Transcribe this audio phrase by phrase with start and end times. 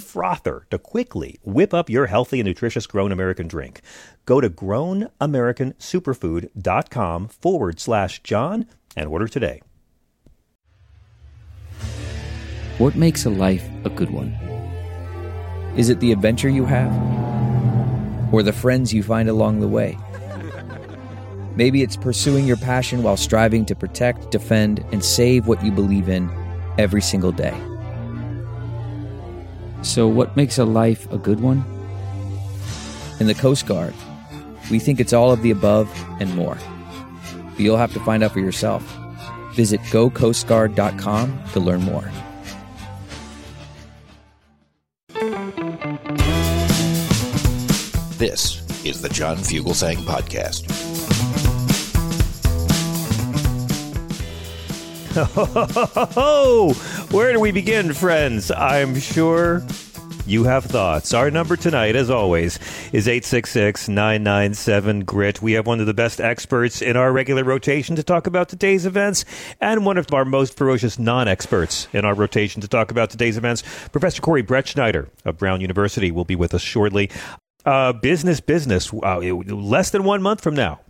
[0.00, 3.82] frother to quickly whip up your healthy and nutritious Grown American drink.
[4.26, 8.66] Go to grownamericansuperfood.com forward slash John
[8.96, 9.60] and order today.
[12.78, 14.32] What makes a life a good one?
[15.76, 16.92] Is it the adventure you have?
[18.32, 19.98] Or the friends you find along the way?
[21.56, 26.08] Maybe it's pursuing your passion while striving to protect, defend, and save what you believe
[26.08, 26.30] in
[26.78, 27.54] every single day.
[29.84, 31.62] So, what makes a life a good one?
[33.20, 33.94] In the Coast Guard,
[34.70, 35.88] we think it's all of the above
[36.20, 36.58] and more.
[37.50, 38.82] But you'll have to find out for yourself.
[39.52, 42.10] Visit gocoastguard.com to learn more.
[48.16, 50.64] This is the John Fugelsang Podcast.
[57.10, 58.50] where do we begin, friends?
[58.50, 59.64] I'm sure
[60.26, 61.14] you have thoughts.
[61.14, 62.58] Our number tonight, as always,
[62.92, 65.40] is 866 997 GRIT.
[65.40, 68.86] We have one of the best experts in our regular rotation to talk about today's
[68.86, 69.24] events,
[69.60, 73.36] and one of our most ferocious non experts in our rotation to talk about today's
[73.36, 73.62] events.
[73.92, 77.08] Professor Corey Brettschneider of Brown University will be with us shortly.
[77.64, 78.92] Uh, business, business.
[78.92, 80.80] Uh, less than one month from now.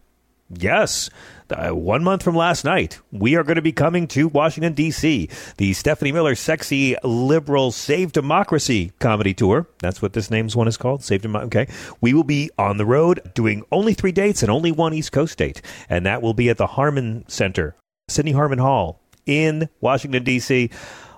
[0.50, 1.10] Yes.
[1.50, 5.28] Uh, one month from last night, we are going to be coming to Washington, D.C.
[5.58, 9.68] The Stephanie Miller Sexy Liberal Save Democracy comedy tour.
[9.80, 11.04] That's what this name's one is called.
[11.04, 11.46] Save Democracy.
[11.46, 11.72] Okay.
[12.00, 15.36] We will be on the road doing only three dates and only one East Coast
[15.38, 15.60] date.
[15.88, 17.76] And that will be at the Harman Center,
[18.08, 20.70] Sidney Harman Hall in Washington, D.C.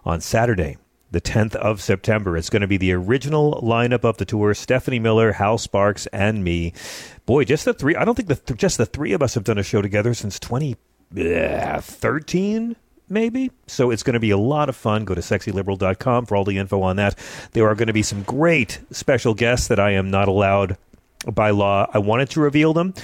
[0.05, 0.77] on Saturday,
[1.11, 2.37] the 10th of September.
[2.37, 6.43] It's going to be the original lineup of the tour Stephanie Miller, Hal Sparks, and
[6.43, 6.73] me.
[7.27, 7.97] Boy, just the three.
[7.97, 10.15] I don't think the th- just the three of us have done a show together
[10.15, 12.77] since 2013,
[13.09, 13.51] maybe.
[13.67, 15.05] So it's going to be a lot of fun.
[15.05, 17.19] Go to sexyliberal.com for all the info on that.
[17.53, 20.77] There are going to be some great special guests that I am not allowed
[21.33, 21.89] by law.
[21.93, 22.95] I wanted to reveal them,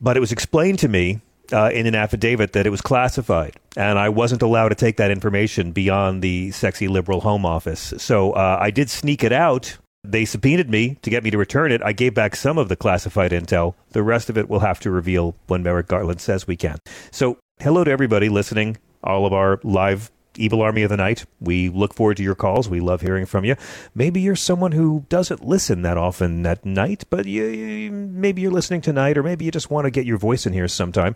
[0.00, 1.20] but it was explained to me
[1.52, 5.10] uh, in an affidavit that it was classified, and I wasn't allowed to take that
[5.10, 7.94] information beyond the sexy liberal home office.
[7.98, 9.76] So uh, I did sneak it out.
[10.02, 11.82] They subpoenaed me to get me to return it.
[11.82, 13.74] I gave back some of the classified intel.
[13.90, 16.78] The rest of it we'll have to reveal when Merrick Garland says we can.
[17.10, 21.24] So, hello to everybody listening, all of our live Evil Army of the Night.
[21.40, 22.68] We look forward to your calls.
[22.68, 23.56] We love hearing from you.
[23.94, 28.50] Maybe you're someone who doesn't listen that often at night, but you, you, maybe you're
[28.50, 31.14] listening tonight, or maybe you just want to get your voice in here sometime.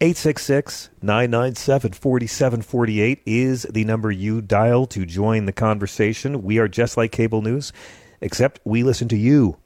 [0.00, 6.42] 866 997 4748 is the number you dial to join the conversation.
[6.42, 7.72] We are just like cable news,
[8.20, 9.56] except we listen to you.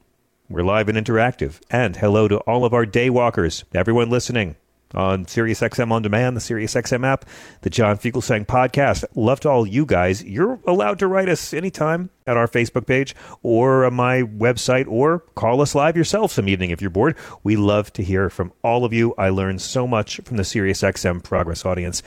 [0.49, 1.59] We're live and interactive.
[1.69, 4.55] And hello to all of our day walkers, everyone listening
[4.93, 7.25] on SiriusXM On Demand, the SiriusXM app,
[7.61, 9.05] the John Fugelsang podcast.
[9.15, 10.23] Love to all you guys.
[10.23, 15.61] You're allowed to write us anytime at our Facebook page or my website or call
[15.61, 17.15] us live yourself some evening if you're bored.
[17.43, 19.13] We love to hear from all of you.
[19.17, 22.03] I learned so much from the SiriusXM Progress audience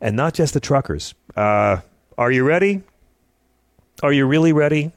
[0.00, 1.14] and not just the truckers.
[1.36, 1.78] Uh,
[2.18, 2.82] are you ready?
[4.02, 4.92] Are you really ready?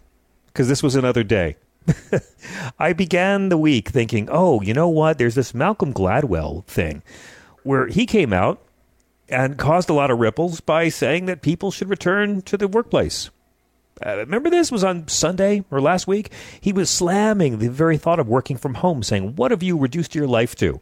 [0.47, 1.57] Because this was another day.
[2.79, 5.18] I began the week thinking, oh, you know what?
[5.18, 7.03] There's this Malcolm Gladwell thing
[7.63, 8.62] where he came out
[9.28, 13.29] and caused a lot of ripples by saying that people should return to the workplace.
[14.05, 16.32] Uh, remember this was on Sunday or last week?
[16.59, 20.16] He was slamming the very thought of working from home, saying, What have you reduced
[20.16, 20.81] your life to?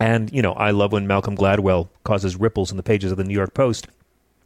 [0.00, 3.24] And, you know, I love when Malcolm Gladwell causes ripples in the pages of the
[3.24, 3.86] New York Post.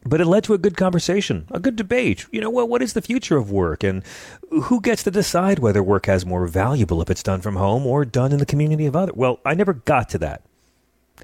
[0.07, 2.27] But it led to a good conversation, a good debate.
[2.31, 4.03] You know, what what is the future of work and
[4.51, 8.05] who gets to decide whether work has more valuable if it's done from home or
[8.05, 9.15] done in the community of others?
[9.15, 10.43] Well, I never got to that.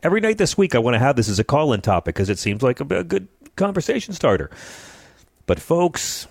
[0.01, 2.29] Every night this week, I want to have this as a call in topic because
[2.29, 4.49] it seems like a, a good conversation starter.
[5.45, 6.27] But, folks,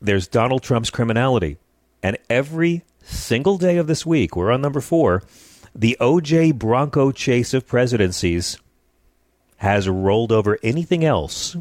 [0.00, 1.56] there's Donald Trump's criminality.
[2.02, 5.22] And every single day of this week, we're on number four,
[5.74, 8.58] the OJ Bronco chase of presidencies
[9.58, 11.56] has rolled over anything else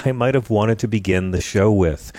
[0.04, 2.12] I might have wanted to begin the show with.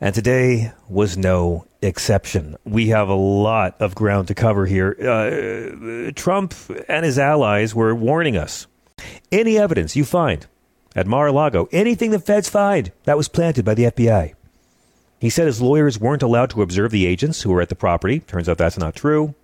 [0.00, 2.56] And today was no exception.
[2.64, 4.96] We have a lot of ground to cover here.
[5.00, 6.54] Uh, Trump
[6.88, 8.66] and his allies were warning us.
[9.32, 10.46] Any evidence you find
[10.94, 14.34] at Mar a Lago, anything the feds find, that was planted by the FBI.
[15.20, 18.20] He said his lawyers weren't allowed to observe the agents who were at the property.
[18.20, 19.34] Turns out that's not true.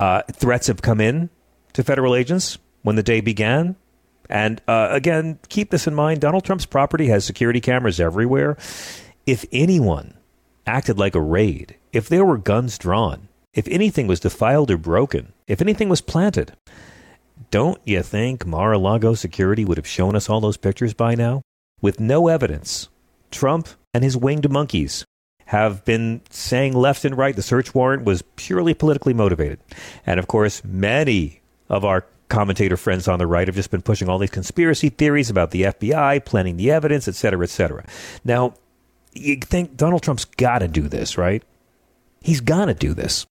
[0.00, 1.28] Uh, threats have come in
[1.74, 3.76] to federal agents when the day began.
[4.28, 8.56] And uh, again, keep this in mind Donald Trump's property has security cameras everywhere.
[9.26, 10.14] If anyone
[10.66, 15.32] acted like a raid, if there were guns drawn, if anything was defiled or broken,
[15.46, 16.52] if anything was planted,
[17.50, 21.14] don't you think Mar a Lago security would have shown us all those pictures by
[21.14, 21.42] now?
[21.80, 22.88] With no evidence,
[23.30, 25.04] Trump and his winged monkeys
[25.46, 29.58] have been saying left and right the search warrant was purely politically motivated.
[30.06, 34.08] And of course, many of our commentator friends on the right have just been pushing
[34.08, 37.84] all these conspiracy theories about the FBI planning the evidence, et cetera, et cetera.
[38.24, 38.54] Now,
[39.12, 41.44] you think Donald Trump's got to do this, right?
[42.22, 43.26] He's got to do this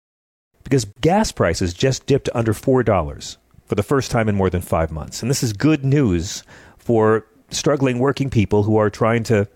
[0.64, 4.92] because gas prices just dipped under $4 for the first time in more than five
[4.92, 5.22] months.
[5.22, 6.44] And this is good news
[6.78, 9.48] for struggling working people who are trying to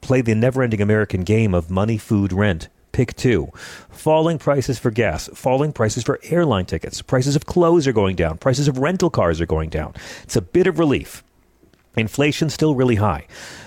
[0.00, 2.68] play the never ending American game of money, food, rent.
[2.92, 3.50] Pick two.
[3.90, 8.38] Falling prices for gas, falling prices for airline tickets, prices of clothes are going down,
[8.38, 9.94] prices of rental cars are going down.
[10.22, 11.22] It's a bit of relief.
[11.96, 13.26] Inflation's still really high.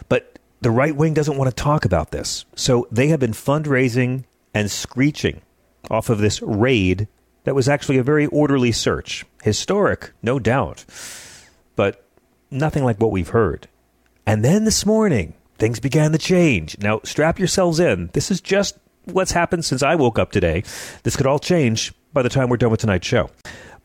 [0.10, 2.46] But the right wing doesn't want to talk about this.
[2.56, 5.42] So they have been fundraising and screeching
[5.90, 7.08] off of this raid
[7.44, 9.26] that was actually a very orderly search.
[9.44, 10.86] Historic, no doubt,
[11.76, 12.06] but
[12.52, 13.68] nothing like what we've heard.
[14.26, 16.78] And then this morning, things began to change.
[16.78, 18.12] Now, strap yourselves in.
[18.14, 20.64] This is just what's happened since I woke up today.
[21.04, 23.30] This could all change by the time we're done with tonight's show.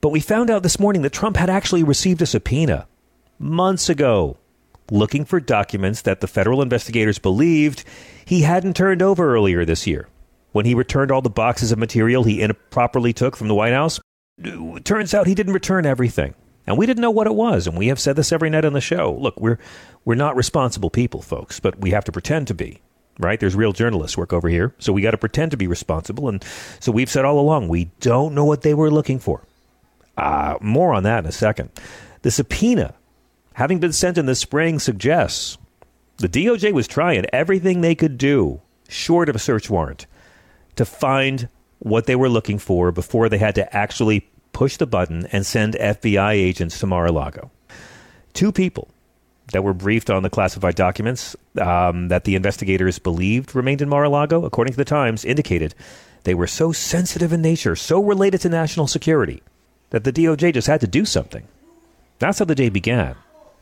[0.00, 2.86] But we found out this morning that Trump had actually received a subpoena
[3.38, 4.36] months ago
[4.90, 7.84] looking for documents that the federal investigators believed
[8.24, 10.08] he hadn't turned over earlier this year.
[10.52, 14.00] When he returned all the boxes of material he improperly took from the White House,
[14.84, 16.34] turns out he didn't return everything.
[16.66, 18.72] And we didn't know what it was, and we have said this every night on
[18.72, 19.16] the show.
[19.20, 19.58] Look, we're
[20.04, 22.80] we're not responsible people, folks, but we have to pretend to be
[23.18, 23.38] right?
[23.38, 24.74] There's real journalists work over here.
[24.78, 26.28] So we got to pretend to be responsible.
[26.28, 26.44] And
[26.80, 29.42] so we've said all along, we don't know what they were looking for.
[30.16, 31.70] Uh, more on that in a second.
[32.22, 32.94] The subpoena,
[33.54, 35.58] having been sent in the spring, suggests
[36.16, 40.06] the DOJ was trying everything they could do, short of a search warrant,
[40.76, 41.48] to find
[41.78, 45.74] what they were looking for before they had to actually push the button and send
[45.74, 47.50] FBI agents to Mar a Lago.
[48.32, 48.88] Two people
[49.52, 54.04] that were briefed on the classified documents um, that the investigators believed remained in Mar
[54.04, 55.74] a Lago, according to the Times, indicated
[56.24, 59.42] they were so sensitive in nature, so related to national security,
[59.90, 61.46] that the DOJ just had to do something.
[62.18, 63.14] That's how the day began.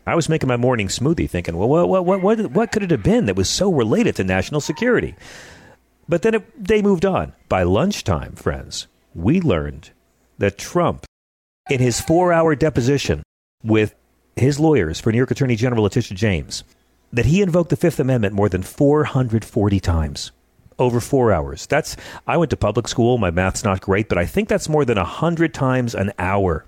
[0.07, 3.03] I was making my morning smoothie thinking, well, what, what, what, what could it have
[3.03, 5.15] been that was so related to national security?
[6.09, 7.33] But then it, they moved on.
[7.49, 9.91] By lunchtime, friends, we learned
[10.39, 11.07] that Trump,
[11.71, 13.23] in his four hour deposition
[13.63, 13.95] with
[14.37, 16.65] his lawyers for New York Attorney General Letitia James
[17.13, 20.33] that he invoked the Fifth Amendment more than 440 times
[20.79, 21.67] over four hours.
[21.67, 21.97] That's
[22.27, 23.19] I went to public school.
[23.19, 26.67] My math's not great, but I think that's more than 100 times an hour.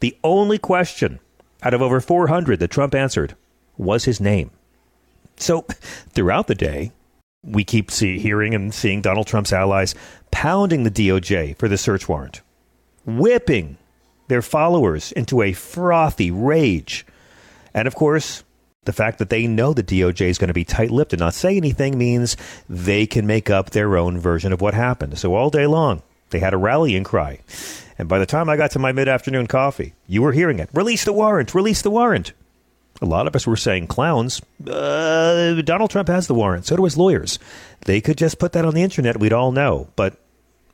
[0.00, 1.18] The only question
[1.62, 3.34] out of over 400 that Trump answered
[3.76, 4.50] was his name.
[5.36, 5.62] So
[6.12, 6.92] throughout the day,
[7.42, 9.94] we keep see, hearing and seeing Donald Trump's allies
[10.30, 12.40] pounding the DOJ for the search warrant,
[13.06, 13.78] whipping
[14.28, 17.04] their followers into a frothy rage.
[17.74, 18.44] And of course,
[18.84, 21.34] the fact that they know the DOJ is going to be tight lipped and not
[21.34, 22.36] say anything means
[22.68, 25.18] they can make up their own version of what happened.
[25.18, 27.40] So all day long, they had a rallying cry.
[27.98, 30.70] And by the time I got to my mid afternoon coffee, you were hearing it
[30.72, 32.32] release the warrant, release the warrant.
[33.00, 36.66] A lot of us were saying, clowns, uh, Donald Trump has the warrant.
[36.66, 37.38] So do his lawyers.
[37.82, 39.20] They could just put that on the internet.
[39.20, 39.88] We'd all know.
[39.94, 40.16] But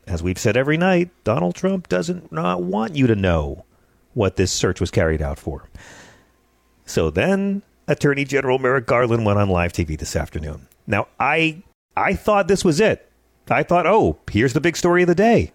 [0.07, 3.65] as we've said every night, Donald Trump doesn't not want you to know
[4.13, 5.67] what this search was carried out for.
[6.85, 10.67] So then Attorney General Merrick Garland went on live TV this afternoon.
[10.87, 11.63] Now I
[11.97, 13.09] I thought this was it.
[13.49, 15.51] I thought, oh, here's the big story of the day.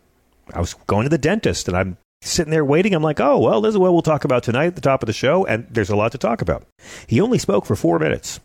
[0.54, 2.94] I was going to the dentist and I'm sitting there waiting.
[2.94, 5.06] I'm like, oh, well, this is what we'll talk about tonight at the top of
[5.06, 5.44] the show.
[5.46, 6.66] And there's a lot to talk about.
[7.06, 8.40] He only spoke for four minutes,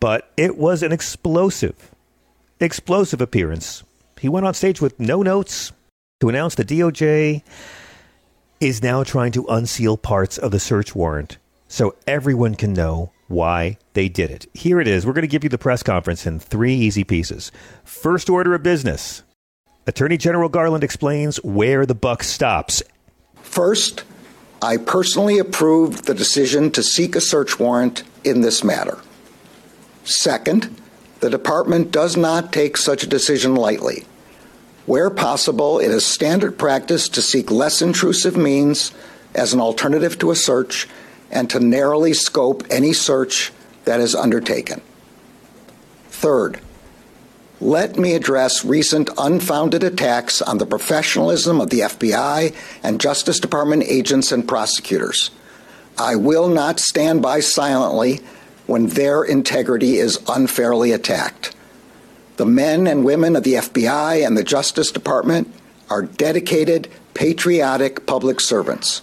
[0.00, 1.90] but it was an explosive,
[2.60, 3.82] explosive appearance
[4.20, 5.72] he went on stage with no notes
[6.20, 7.42] to announce the DOJ
[8.60, 13.76] is now trying to unseal parts of the search warrant so everyone can know why
[13.92, 14.46] they did it.
[14.54, 15.04] Here it is.
[15.04, 17.50] We're going to give you the press conference in three easy pieces.
[17.84, 19.22] First order of business
[19.86, 22.82] Attorney General Garland explains where the buck stops.
[23.36, 24.04] First,
[24.60, 28.98] I personally approved the decision to seek a search warrant in this matter.
[30.04, 30.74] Second,
[31.20, 34.04] the Department does not take such a decision lightly.
[34.84, 38.92] Where possible, it is standard practice to seek less intrusive means
[39.34, 40.88] as an alternative to a search
[41.30, 43.52] and to narrowly scope any search
[43.84, 44.80] that is undertaken.
[46.10, 46.60] Third,
[47.60, 53.82] let me address recent unfounded attacks on the professionalism of the FBI and Justice Department
[53.84, 55.30] agents and prosecutors.
[55.98, 58.20] I will not stand by silently
[58.66, 61.54] when their integrity is unfairly attacked.
[62.36, 65.52] The men and women of the FBI and the Justice Department
[65.88, 69.02] are dedicated, patriotic public servants.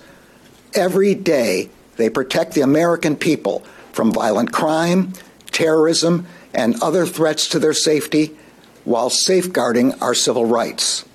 [0.73, 3.59] Every day, they protect the American people
[3.91, 5.13] from violent crime,
[5.51, 8.35] terrorism, and other threats to their safety
[8.83, 11.05] while safeguarding our civil rights.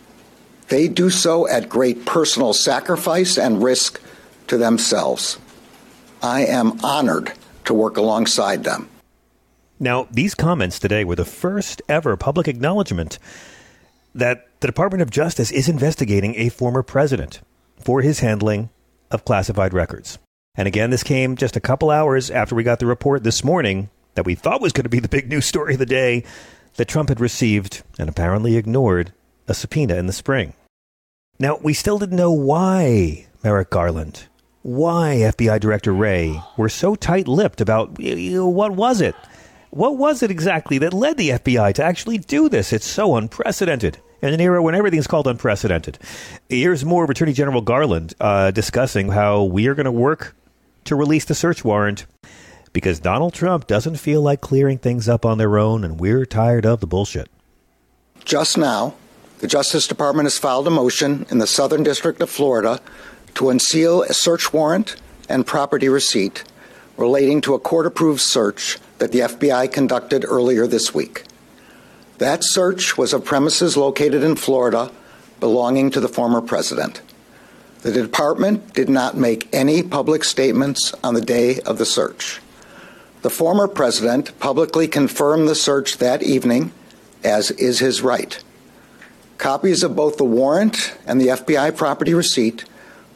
[0.69, 4.01] They do so at great personal sacrifice and risk
[4.49, 5.39] to themselves.
[6.23, 7.33] I am honored
[7.69, 8.89] to work alongside them.
[9.79, 13.19] Now, these comments today were the first ever public acknowledgement
[14.15, 17.41] that the Department of Justice is investigating a former president
[17.79, 18.71] for his handling
[19.11, 20.19] of classified records.
[20.57, 23.91] And again, this came just a couple hours after we got the report this morning
[24.15, 26.25] that we thought was going to be the big news story of the day
[26.75, 29.13] that Trump had received and apparently ignored
[29.47, 30.55] a subpoena in the spring.
[31.39, 34.27] Now, we still didn't know why Merrick Garland,
[34.63, 39.15] why FBI Director Wray were so tight lipped about what was it?
[39.71, 42.73] What was it exactly that led the FBI to actually do this?
[42.73, 45.99] It's so unprecedented in an era when everything's called unprecedented.
[46.49, 50.35] Here's more of Attorney General Garland uh, discussing how we are going to work
[50.85, 52.07] to release the search warrant
[52.73, 56.67] because Donald Trump doesn't feel like clearing things up on their own, and we're tired
[56.67, 57.29] of the bullshit.
[58.25, 58.95] Just now,
[59.39, 62.81] the Justice Department has filed a motion in the Southern District of Florida
[63.39, 64.97] to unseal a search warrant
[65.29, 66.43] and property receipt
[66.97, 71.23] relating to a court approved search that the FBI conducted earlier this week.
[72.19, 74.91] That search was of premises located in Florida
[75.39, 77.01] belonging to the former president.
[77.83, 82.41] The department did not make any public statements on the day of the search.
[83.23, 86.73] The former president publicly confirmed the search that evening,
[87.23, 88.43] as is his right.
[89.37, 92.65] Copies of both the warrant and the FBI property receipt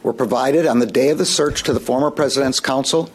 [0.03, 3.09] were provided on the day of the search to the former president's counsel,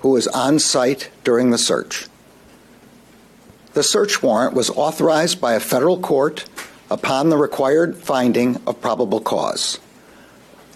[0.00, 2.06] who was on site during the search.
[3.74, 6.46] The search warrant was authorized by a federal court
[6.90, 9.78] upon the required finding of probable cause.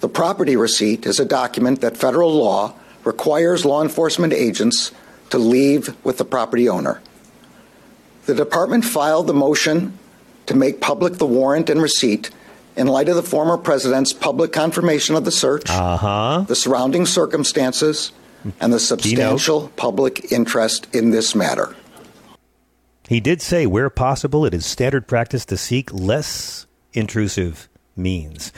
[0.01, 4.91] The property receipt is a document that federal law requires law enforcement agents
[5.31, 7.01] to leave with the property owner.
[8.27, 9.99] The department filed the motion
[10.47, 12.31] to make public the warrant and receipt
[12.77, 16.45] in light of the former president's public confirmation of the search, uh-huh.
[16.49, 18.13] the surrounding circumstances,
[18.61, 21.77] and the substantial public interest in this matter.
[23.09, 28.53] He did say, where possible, it is standard practice to seek less intrusive means.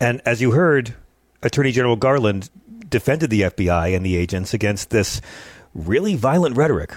[0.00, 0.94] And as you heard,
[1.42, 2.50] Attorney General Garland
[2.88, 5.20] defended the FBI and the agents against this
[5.74, 6.94] really violent rhetoric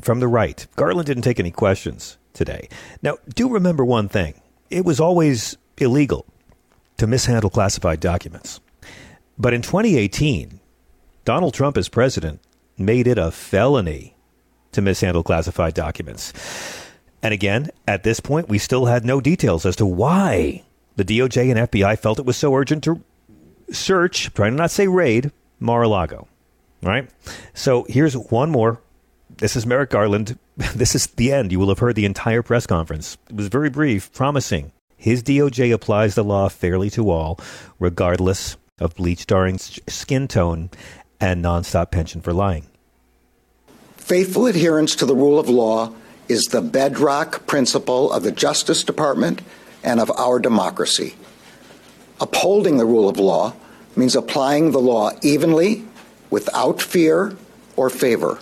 [0.00, 0.66] from the right.
[0.76, 2.68] Garland didn't take any questions today.
[3.02, 4.40] Now, do remember one thing
[4.70, 6.26] it was always illegal
[6.96, 8.60] to mishandle classified documents.
[9.38, 10.60] But in 2018,
[11.24, 12.40] Donald Trump, as president,
[12.78, 14.14] made it a felony
[14.72, 16.32] to mishandle classified documents.
[17.22, 20.62] And again, at this point, we still had no details as to why
[20.96, 23.02] the DOJ and FBI felt it was so urgent to
[23.70, 26.28] search, trying to not say raid, Mar a Lago.
[26.82, 27.08] Right?
[27.54, 28.80] So here's one more.
[29.38, 30.38] This is Merrick Garland.
[30.56, 31.50] This is the end.
[31.50, 33.18] You will have heard the entire press conference.
[33.28, 34.70] It was very brief, promising.
[35.04, 37.38] His DOJ applies the law fairly to all,
[37.78, 40.70] regardless of bleached orange skin tone
[41.20, 42.68] and nonstop pension for lying.
[43.98, 45.92] Faithful adherence to the rule of law
[46.26, 49.42] is the bedrock principle of the Justice Department
[49.82, 51.16] and of our democracy.
[52.18, 53.52] Upholding the rule of law
[53.96, 55.84] means applying the law evenly
[56.30, 57.36] without fear
[57.76, 58.38] or favor.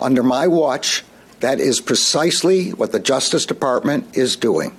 [0.00, 1.04] Under my watch,
[1.38, 4.76] that is precisely what the Justice Department is doing.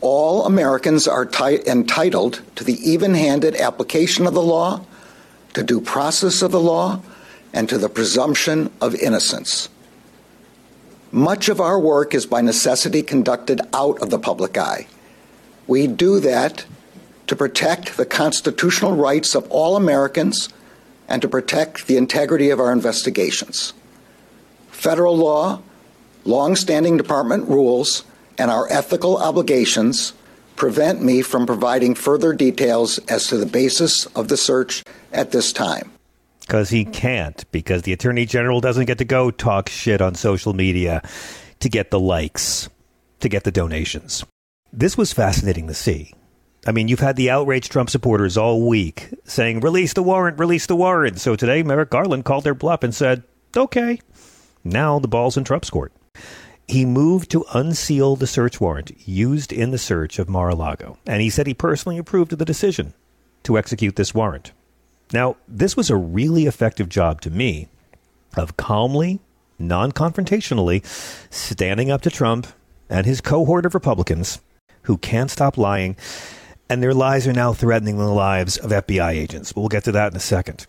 [0.00, 4.84] All Americans are t- entitled to the even handed application of the law,
[5.54, 7.00] to due process of the law,
[7.52, 9.68] and to the presumption of innocence.
[11.10, 14.86] Much of our work is by necessity conducted out of the public eye.
[15.66, 16.66] We do that
[17.26, 20.48] to protect the constitutional rights of all Americans
[21.08, 23.72] and to protect the integrity of our investigations.
[24.70, 25.60] Federal law,
[26.24, 28.04] long-standing department rules,
[28.38, 30.14] and our ethical obligations
[30.56, 35.52] prevent me from providing further details as to the basis of the search at this
[35.52, 35.90] time.
[36.40, 40.54] Because he can't, because the Attorney General doesn't get to go talk shit on social
[40.54, 41.02] media
[41.60, 42.68] to get the likes,
[43.20, 44.24] to get the donations.
[44.72, 46.14] This was fascinating to see.
[46.66, 50.66] I mean, you've had the outraged Trump supporters all week saying, release the warrant, release
[50.66, 51.20] the warrant.
[51.20, 53.22] So today, Merrick Garland called their bluff and said,
[53.56, 54.00] okay.
[54.64, 55.92] Now the ball's in Trump's court.
[56.68, 60.98] He moved to unseal the search warrant used in the search of Mar a Lago,
[61.06, 62.92] and he said he personally approved of the decision
[63.44, 64.52] to execute this warrant.
[65.10, 67.68] Now, this was a really effective job to me
[68.36, 69.20] of calmly,
[69.58, 70.84] non confrontationally
[71.32, 72.46] standing up to Trump
[72.90, 74.42] and his cohort of Republicans
[74.82, 75.96] who can't stop lying,
[76.68, 79.56] and their lies are now threatening the lives of FBI agents.
[79.56, 80.66] We'll get to that in a second.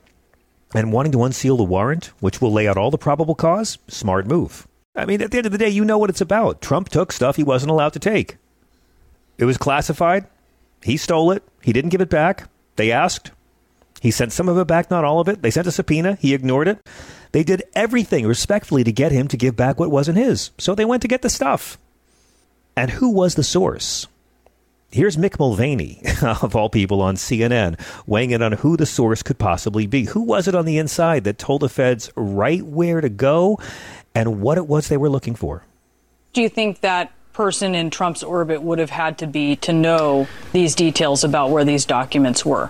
[0.74, 4.26] And wanting to unseal the warrant, which will lay out all the probable cause, smart
[4.26, 4.66] move.
[5.00, 6.62] I mean, at the end of the day, you know what it's about.
[6.62, 8.38] Trump took stuff he wasn't allowed to take.
[9.38, 10.28] It was classified.
[10.84, 11.44] He stole it.
[11.62, 12.50] He didn't give it back.
[12.76, 13.32] They asked.
[14.02, 15.42] He sent some of it back, not all of it.
[15.42, 16.16] They sent a subpoena.
[16.16, 16.80] He ignored it.
[17.32, 20.52] They did everything respectfully to get him to give back what wasn't his.
[20.58, 21.78] So they went to get the stuff.
[22.76, 24.08] And who was the source?
[24.92, 29.38] Here's Mick Mulvaney, of all people, on CNN, weighing in on who the source could
[29.38, 30.06] possibly be.
[30.06, 33.60] Who was it on the inside that told the feds right where to go
[34.16, 35.64] and what it was they were looking for.
[36.34, 40.28] Do you think that person in Trump's orbit would have had to be to know
[40.52, 42.70] these details about where these documents were?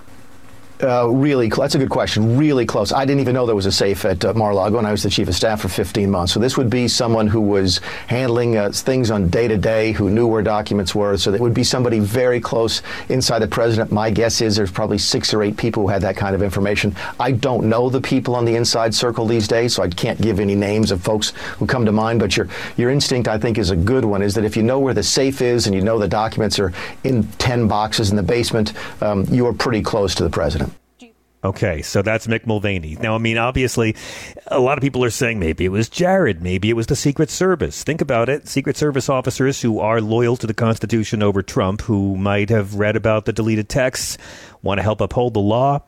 [0.82, 2.38] Uh, really, that's a good question.
[2.38, 2.94] Really close.
[2.94, 5.10] I didn't even know there was a safe at uh, Mar-a-Lago, and I was the
[5.10, 6.32] chief of staff for 15 months.
[6.32, 10.10] So this would be someone who was handling uh, things on day to day, who
[10.10, 11.18] knew where documents were.
[11.18, 13.92] So it would be somebody very close inside the president.
[13.92, 16.96] My guess is there's probably six or eight people who had that kind of information.
[17.20, 20.40] I don't know the people on the inside circle these days, so I can't give
[20.40, 22.22] any names of folks who come to mind.
[22.22, 24.22] But your your instinct, I think, is a good one.
[24.22, 26.72] Is that if you know where the safe is and you know the documents are
[27.04, 28.72] in 10 boxes in the basement,
[29.02, 30.69] um, you are pretty close to the president.
[31.42, 32.98] Okay, so that's Mick Mulvaney.
[33.00, 33.96] Now, I mean, obviously,
[34.48, 37.30] a lot of people are saying maybe it was Jared, maybe it was the Secret
[37.30, 37.82] Service.
[37.82, 42.18] Think about it Secret Service officers who are loyal to the Constitution over Trump, who
[42.18, 44.18] might have read about the deleted texts,
[44.62, 45.82] want to help uphold the law.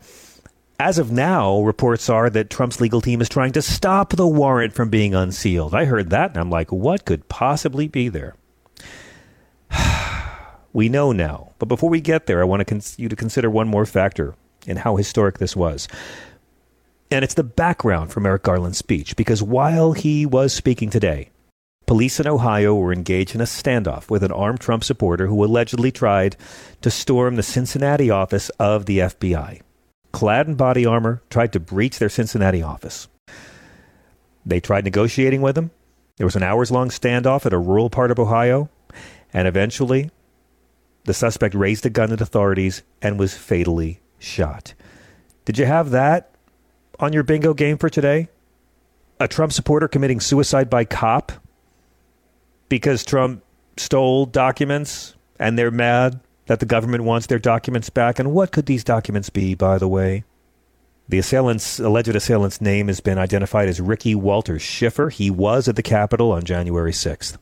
[0.79, 4.73] As of now, reports are that Trump's legal team is trying to stop the warrant
[4.73, 5.75] from being unsealed.
[5.75, 8.35] I heard that, and I'm like, what could possibly be there?
[10.73, 11.51] we know now.
[11.59, 14.33] But before we get there, I want to cons- you to consider one more factor
[14.67, 15.87] and how historic this was.
[17.09, 21.29] And it's the background for Merrick Garland's speech, because while he was speaking today,
[21.85, 25.91] police in Ohio were engaged in a standoff with an armed Trump supporter who allegedly
[25.91, 26.37] tried
[26.81, 29.61] to storm the Cincinnati office of the FBI.
[30.13, 33.07] Clad in body armor, tried to breach their Cincinnati office.
[34.45, 35.71] They tried negotiating with him.
[36.17, 38.69] There was an hours long standoff at a rural part of Ohio,
[39.33, 40.11] and eventually
[41.03, 44.73] the suspect raised a gun at authorities and was fatally shot.
[45.45, 46.35] Did you have that
[46.99, 48.29] on your bingo game for today?
[49.19, 51.31] A Trump supporter committing suicide by cop
[52.69, 53.43] because Trump
[53.77, 58.19] stole documents and they're mad that the government wants their documents back.
[58.19, 60.23] And what could these documents be, by the way?
[61.09, 65.09] The assailant's alleged assailant's name has been identified as Ricky Walter Shiffer.
[65.09, 67.37] He was at the Capitol on January 6th.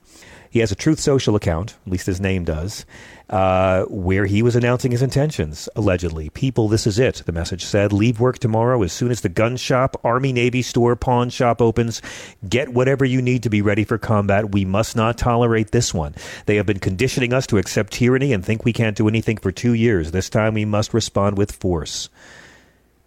[0.50, 2.86] He has a Truth Social account, at least his name does,
[3.30, 6.30] uh, where he was announcing his intentions, allegedly.
[6.30, 7.94] People, this is it, the message said.
[7.94, 12.02] Leave work tomorrow as soon as the gun shop, Army Navy store, pawn shop opens.
[12.48, 14.52] Get whatever you need to be ready for combat.
[14.52, 16.16] We must not tolerate this one.
[16.48, 19.52] They have been conditioning us to accept tyranny and think we can't do anything for
[19.52, 20.12] two years.
[20.12, 22.10] This time we must respond with force.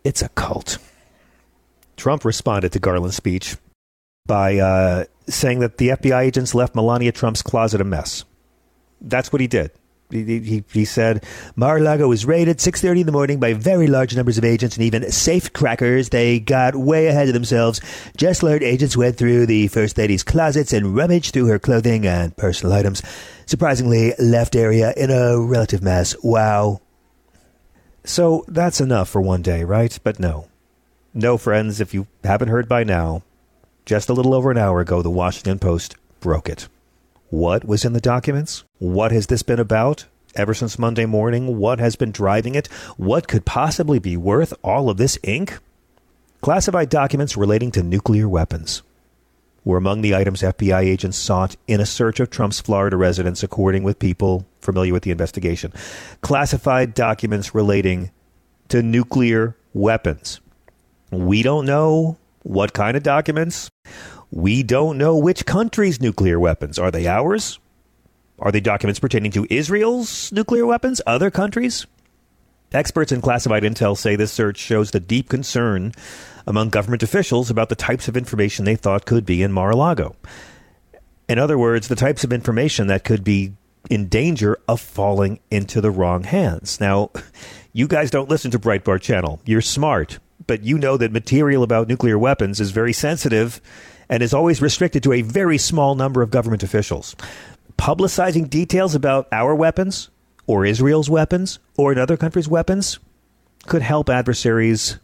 [0.04, 0.78] It's a cult.
[1.96, 3.56] Trump responded to Garland's speech
[4.26, 8.24] by uh, saying that the FBI agents left Melania Trump's closet a mess.
[9.00, 9.72] That's what he did.
[10.12, 11.24] He, he, he said
[11.56, 15.10] Mar-a-Lago was raided 6.30 in the morning by very large numbers of agents and even
[15.10, 16.10] safe crackers.
[16.10, 17.80] They got way ahead of themselves.
[18.16, 22.36] Just learned agents went through the First Lady's closets and rummaged through her clothing and
[22.36, 23.02] personal items.
[23.46, 26.14] Surprisingly, left area in a relative mess.
[26.22, 26.80] Wow.
[28.04, 29.98] So that's enough for one day, right?
[30.04, 30.48] But no.
[31.14, 33.22] No, friends, if you haven't heard by now,
[33.84, 36.68] just a little over an hour ago, the Washington Post broke it.
[37.30, 38.64] What was in the documents?
[38.78, 40.06] What has this been about?
[40.34, 42.66] Ever since Monday morning, what has been driving it?
[42.96, 45.58] What could possibly be worth all of this ink?
[46.40, 48.82] Classified documents relating to nuclear weapons
[49.64, 53.82] were among the items FBI agents sought in a search of Trump's Florida residence, according
[53.82, 55.72] with people familiar with the investigation.
[56.20, 58.10] Classified documents relating
[58.68, 60.40] to nuclear weapons.
[61.10, 63.70] We don't know what kind of documents?
[64.30, 66.78] We don't know which country's nuclear weapons.
[66.78, 67.58] Are they ours?
[68.38, 71.86] Are they documents pertaining to Israel's nuclear weapons, other countries?
[72.72, 75.92] Experts in classified intel say this search shows the deep concern
[76.46, 79.76] among government officials about the types of information they thought could be in Mar a
[79.76, 80.16] Lago.
[81.28, 83.52] In other words, the types of information that could be
[83.90, 86.80] in danger of falling into the wrong hands.
[86.80, 87.10] Now,
[87.72, 89.40] you guys don't listen to Breitbart Channel.
[89.44, 93.60] You're smart, but you know that material about nuclear weapons is very sensitive
[94.08, 97.16] and is always restricted to a very small number of government officials.
[97.78, 100.10] Publicizing details about our weapons
[100.46, 102.98] or Israel's weapons or another country's weapons
[103.66, 104.98] could help adversaries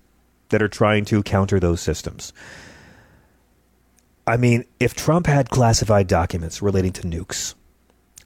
[0.51, 2.33] that are trying to counter those systems.
[4.27, 7.55] I mean, if Trump had classified documents relating to nukes,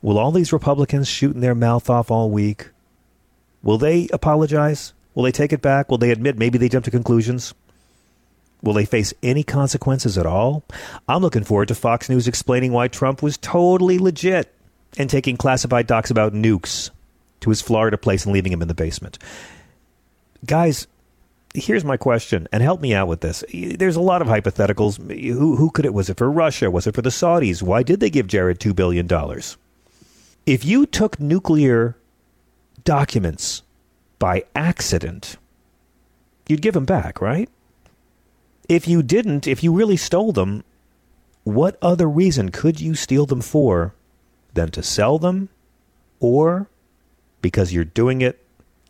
[0.01, 2.71] will all these Republicans shooting their mouth off all week?
[3.63, 4.95] Will they apologize?
[5.15, 5.91] Will they take it back?
[5.91, 7.55] Will they admit maybe they jumped to conclusions?
[8.63, 10.63] Will they face any consequences at all?
[11.09, 14.55] I'm looking forward to Fox News explaining why Trump was totally legit
[14.97, 16.91] in taking classified docs about nukes
[17.41, 19.19] to his Florida place and leaving him in the basement.
[20.47, 20.87] Guys,
[21.55, 23.45] here's my question, and help me out with this.
[23.53, 24.99] There's a lot of hypotheticals.
[25.11, 25.95] Who, who could it?
[25.95, 26.71] Was it for Russia?
[26.71, 27.63] Was it for the Saudis?
[27.63, 29.09] Why did they give Jared $2 billion?
[30.47, 31.97] If you took nuclear
[32.85, 33.63] documents
[34.23, 35.37] by accident,
[36.47, 37.49] you'd give them back, right?
[38.69, 40.63] If you didn't, if you really stole them,
[41.43, 43.97] what other reason could you steal them for
[44.55, 45.49] than to sell them
[46.21, 46.69] or
[47.41, 48.39] because you're doing it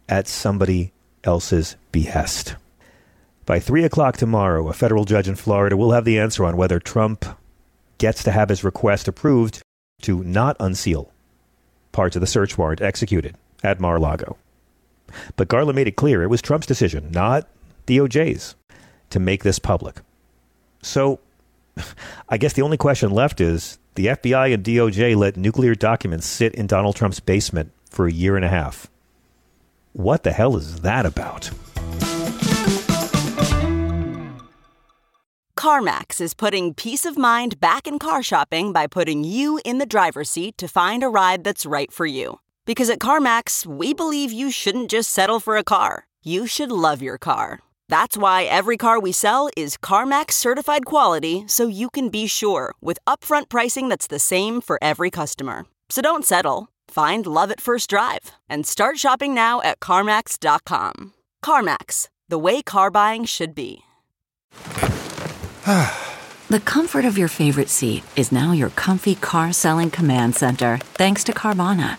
[0.06, 0.92] at somebody
[1.24, 2.56] else's behest?
[3.46, 6.78] By 3 o'clock tomorrow, a federal judge in Florida will have the answer on whether
[6.78, 7.24] Trump
[7.96, 9.62] gets to have his request approved
[10.02, 11.10] to not unseal
[11.90, 14.36] parts of the search warrant executed at Mar a Lago.
[15.36, 17.48] But Garland made it clear it was Trump's decision, not
[17.86, 18.54] DOJ's,
[19.10, 20.00] to make this public.
[20.82, 21.20] So
[22.28, 26.54] I guess the only question left is the FBI and DOJ let nuclear documents sit
[26.54, 28.88] in Donald Trump's basement for a year and a half.
[29.92, 31.50] What the hell is that about?
[35.58, 39.86] CarMax is putting peace of mind back in car shopping by putting you in the
[39.86, 42.40] driver's seat to find a ride that's right for you.
[42.64, 47.02] Because at CarMax, we believe you shouldn't just settle for a car, you should love
[47.02, 47.58] your car.
[47.88, 52.72] That's why every car we sell is CarMax certified quality so you can be sure
[52.80, 55.66] with upfront pricing that's the same for every customer.
[55.90, 56.68] So don't settle.
[56.88, 61.12] Find love at first drive and start shopping now at CarMax.com.
[61.44, 63.82] CarMax, the way car buying should be.
[65.66, 71.24] the comfort of your favorite seat is now your comfy car selling command center thanks
[71.24, 71.98] to Carvana.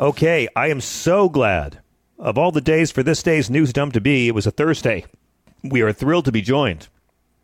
[0.00, 1.80] Okay, I am so glad.
[2.20, 5.04] Of all the days for this day's news dump to be, it was a Thursday.
[5.64, 6.86] We are thrilled to be joined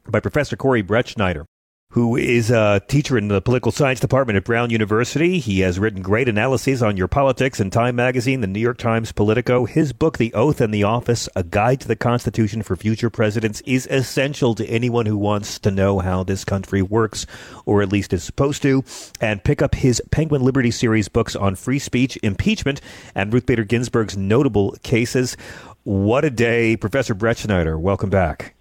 [0.08, 1.46] by Professor Corey Brettschneider
[1.94, 5.38] who is a teacher in the political science department at Brown University.
[5.38, 9.12] He has written great analyses on your politics in Time Magazine, the New York Times,
[9.12, 9.64] Politico.
[9.64, 13.60] His book, The Oath and the Office, A Guide to the Constitution for Future Presidents,
[13.64, 17.26] is essential to anyone who wants to know how this country works,
[17.64, 18.82] or at least is supposed to.
[19.20, 22.80] And pick up his Penguin Liberty series books on free speech, impeachment,
[23.14, 25.36] and Ruth Bader Ginsburg's notable cases.
[25.84, 27.78] What a day, Professor Brettschneider.
[27.78, 28.56] Welcome back.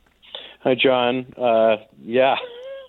[0.59, 1.33] Hi, John.
[1.35, 2.35] Uh, yeah.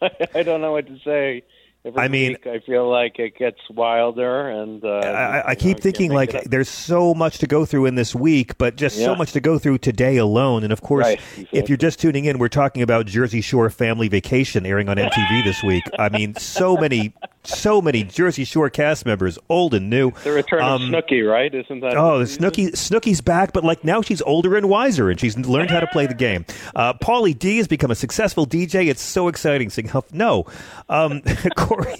[0.35, 1.43] I don't know what to say.
[1.87, 5.77] Every I mean, week I feel like it gets wilder, and uh, I, I keep
[5.77, 9.05] know, thinking like there's so much to go through in this week, but just yeah.
[9.05, 10.65] so much to go through today alone.
[10.65, 11.59] And of course, right, exactly.
[11.59, 15.45] if you're just tuning in, we're talking about Jersey Shore Family Vacation airing on MTV
[15.45, 15.85] this week.
[15.99, 17.13] I mean, so many,
[17.47, 20.13] so many Jersey Shore cast members, old and new.
[20.23, 21.55] The return um, of Snooki, right?
[21.55, 21.97] Isn't that?
[21.97, 25.81] Oh, Snooki, Snooki's back, but like now she's older and wiser, and she's learned how
[25.81, 26.45] to play the game.
[26.75, 28.89] Uh, Pauly D has become a successful DJ.
[28.89, 30.47] It's so exciting seeing how no,
[30.89, 31.23] um,
[31.57, 31.97] Corey.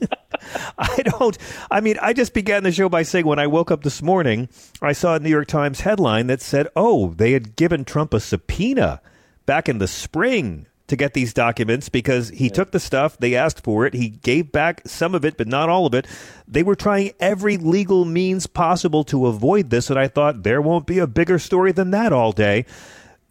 [0.78, 1.36] I don't.
[1.70, 4.48] I mean, I just began the show by saying when I woke up this morning,
[4.80, 8.20] I saw a New York Times headline that said, "Oh, they had given Trump a
[8.20, 9.00] subpoena
[9.46, 12.52] back in the spring to get these documents because he yeah.
[12.52, 15.68] took the stuff, they asked for it, he gave back some of it, but not
[15.68, 16.06] all of it.
[16.46, 20.86] They were trying every legal means possible to avoid this, and I thought there won't
[20.86, 22.66] be a bigger story than that all day."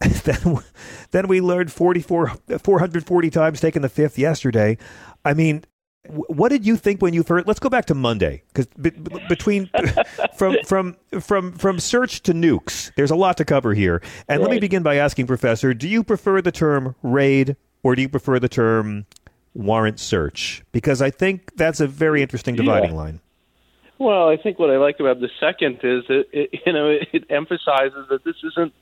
[0.00, 0.58] then,
[1.10, 4.78] then we learned 44, 440 times taking the fifth yesterday.
[5.24, 5.64] I mean,
[6.06, 7.46] what did you think when you first?
[7.46, 8.90] Let's go back to Monday because be,
[9.28, 9.70] between
[10.36, 14.00] from from from from search to nukes, there's a lot to cover here.
[14.28, 14.48] And right.
[14.48, 18.08] let me begin by asking, Professor, do you prefer the term raid or do you
[18.08, 19.06] prefer the term
[19.54, 20.62] warrant search?
[20.72, 22.96] Because I think that's a very interesting dividing yeah.
[22.96, 23.20] line.
[23.98, 27.24] Well, I think what I like about the second is that it, you know it
[27.28, 28.72] emphasizes that this isn't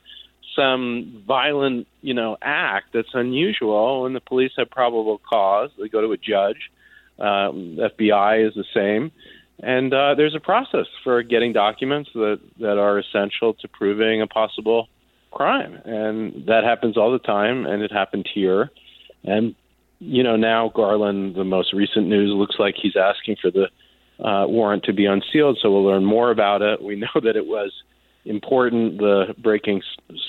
[0.54, 4.06] some violent you know act that's unusual.
[4.06, 6.70] and the police have probable cause, they go to a judge
[7.18, 9.12] um, FBI is the same.
[9.62, 14.26] And uh, there's a process for getting documents that, that are essential to proving a
[14.26, 14.88] possible
[15.30, 15.80] crime.
[15.84, 18.70] And that happens all the time, and it happened here.
[19.24, 19.54] And,
[19.98, 23.68] you know, now Garland, the most recent news, looks like he's asking for the
[24.22, 26.82] uh, warrant to be unsealed, so we'll learn more about it.
[26.82, 27.72] We know that it was
[28.26, 29.82] important, the breaking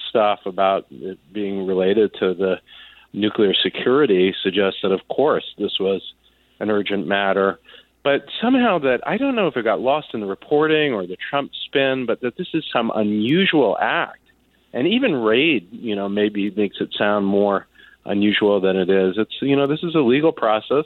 [0.09, 2.55] stuff about it being related to the
[3.13, 6.01] nuclear security suggests that, of course, this was
[6.59, 7.59] an urgent matter.
[8.03, 11.17] But somehow that I don't know if it got lost in the reporting or the
[11.29, 14.19] Trump spin, but that this is some unusual act.
[14.73, 17.67] And even raid, you know, maybe makes it sound more
[18.05, 19.15] unusual than it is.
[19.17, 20.85] It's you know, this is a legal process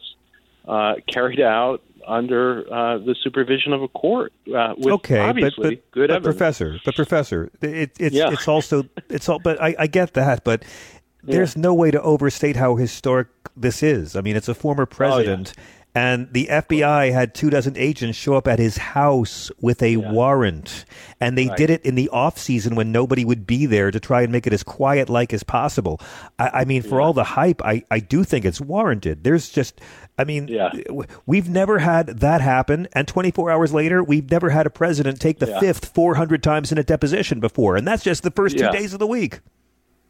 [0.67, 4.33] uh, carried out under uh, the supervision of a court.
[4.47, 8.31] Uh, okay, obviously but, but, good but professor, but professor, it, it's Yeah.
[8.31, 9.39] it's also it's all.
[9.39, 10.63] But I, I get that, but
[11.23, 14.15] there's no way to overstate how historic this is.
[14.15, 15.53] I mean, it's a former oh, president.
[15.93, 20.85] And the FBI had two dozen agents show up at his house with a warrant,
[21.19, 21.57] and they Right.
[21.57, 24.47] did it in the off season when nobody would be there to try and make
[24.47, 25.99] it as quiet like as possible.
[26.39, 29.25] I, I mean, for all the hype, I, I do think it's warranted.
[29.25, 29.81] There's just,
[30.17, 34.65] I mean, w- we've never had that happen, and 24 hours later, we've never had
[34.65, 35.59] a president take the Yeah.
[35.59, 38.99] fifth 400 times in a deposition before, and that's just the first two days of
[38.99, 39.41] the week.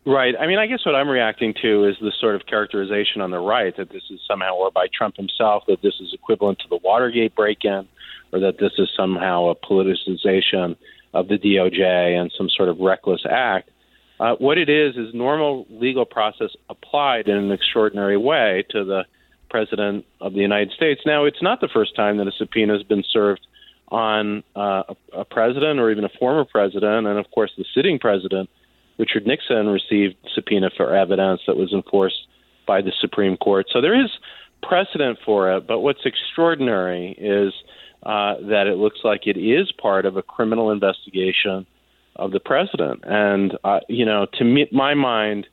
[0.06, 0.34] Right.
[0.40, 3.40] I mean, I guess what I'm reacting to is the sort of characterization on the
[3.40, 6.78] right that this is somehow, or by Trump himself, that this is equivalent to the
[6.78, 7.88] Watergate break in,
[8.34, 10.76] or that this is somehow a politicization
[11.14, 13.70] of the DOJ and some sort of reckless act.
[14.20, 19.06] Uh, what it is is normal legal process applied in an extraordinary way to the
[19.52, 21.02] president of the United States.
[21.06, 23.46] Now, it's not the first time that a subpoena has been served
[23.90, 24.84] on uh,
[25.14, 28.50] a, a president or even a former president, and of course, the sitting president.
[29.02, 32.28] Richard Nixon received subpoena for evidence that was enforced
[32.68, 33.66] by the Supreme Court.
[33.74, 34.12] So there is
[34.62, 37.52] precedent for it, but what's extraordinary is
[38.04, 41.66] uh, that it looks like it is part of a criminal investigation
[42.16, 43.00] of the president.
[43.04, 45.48] And, uh, you know, to me, my mind,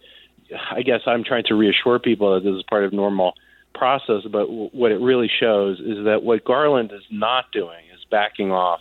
[0.71, 3.33] I guess I'm trying to reassure people that this is part of normal
[3.75, 8.05] process, but w- what it really shows is that what Garland is not doing is
[8.11, 8.81] backing off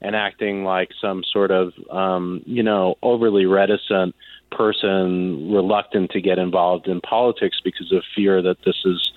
[0.00, 4.14] and acting like some sort of um, you know overly reticent
[4.50, 9.12] person reluctant to get involved in politics because of fear that this is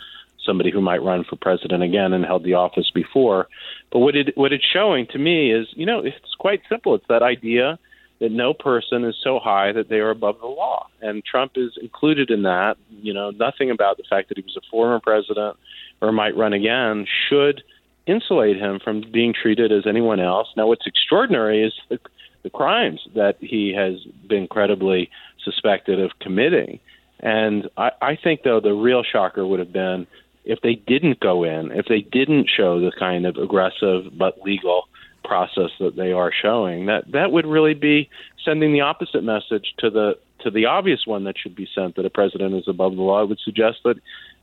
[0.45, 3.47] somebody who might run for president again and held the office before.
[3.91, 6.95] But what it what it's showing to me is you know it's quite simple.
[6.95, 7.79] It's that idea
[8.19, 10.87] that no person is so high that they are above the law.
[11.01, 12.77] And Trump is included in that.
[12.89, 15.57] You know nothing about the fact that he was a former president
[16.01, 17.63] or might run again should
[18.07, 20.47] insulate him from being treated as anyone else.
[20.57, 21.99] Now, what's extraordinary is the,
[22.43, 23.95] the crimes that he has
[24.27, 25.09] been credibly
[25.43, 26.79] suspected of committing.
[27.19, 30.07] And I, I think, though, the real shocker would have been
[30.43, 34.87] if they didn't go in, if they didn't show the kind of aggressive but legal
[35.23, 36.87] process that they are showing.
[36.87, 38.09] That that would really be
[38.43, 42.05] sending the opposite message to the to the obvious one that should be sent that
[42.05, 43.21] a president is above the law.
[43.21, 43.97] It would suggest that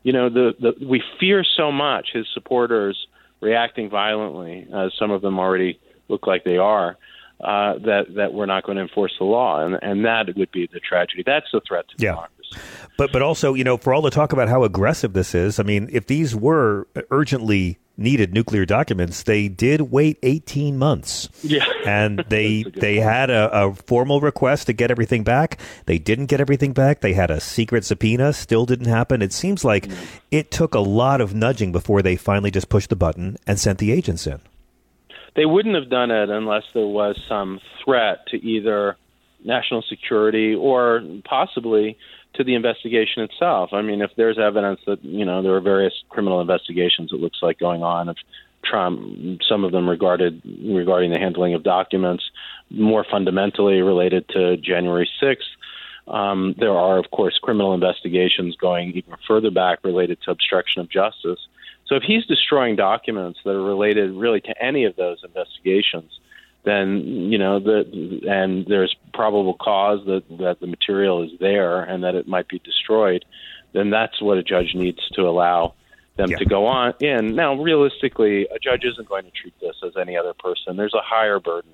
[0.04, 3.07] you know the, the we fear so much his supporters
[3.40, 6.96] reacting violently, as some of them already look like they are,
[7.40, 10.68] uh, that that we're not going to enforce the law, and and that would be
[10.72, 11.22] the tragedy.
[11.24, 12.26] That's the threat to Yeah.
[12.96, 15.62] But but also, you know, for all the talk about how aggressive this is, I
[15.62, 21.28] mean, if these were urgently needed nuclear documents, they did wait 18 months.
[21.42, 21.64] Yeah.
[21.84, 25.58] And they they had a, a formal request to get everything back.
[25.86, 27.00] They didn't get everything back.
[27.00, 29.20] They had a secret subpoena, still didn't happen.
[29.20, 29.96] It seems like mm.
[30.30, 33.78] it took a lot of nudging before they finally just pushed the button and sent
[33.78, 34.40] the agents in.
[35.36, 38.96] They wouldn't have done it unless there was some threat to either
[39.44, 41.96] national security or possibly
[42.38, 43.70] to the investigation itself.
[43.72, 47.38] I mean, if there's evidence that you know there are various criminal investigations, it looks
[47.42, 48.16] like going on of
[48.64, 52.24] Trump, some of them regarded regarding the handling of documents,
[52.70, 55.36] more fundamentally related to January 6th.
[56.12, 60.88] Um, there are, of course, criminal investigations going even further back related to obstruction of
[60.88, 61.38] justice.
[61.86, 66.10] So if he's destroying documents that are related really to any of those investigations,
[66.64, 66.98] then
[67.32, 72.14] you know the and there's probable cause that that the material is there and that
[72.14, 73.24] it might be destroyed,
[73.72, 75.74] then that's what a judge needs to allow
[76.16, 76.38] them Yeah.
[76.38, 77.36] to go on in.
[77.36, 80.76] Now, realistically, a judge isn't going to treat this as any other person.
[80.76, 81.70] There's a higher burden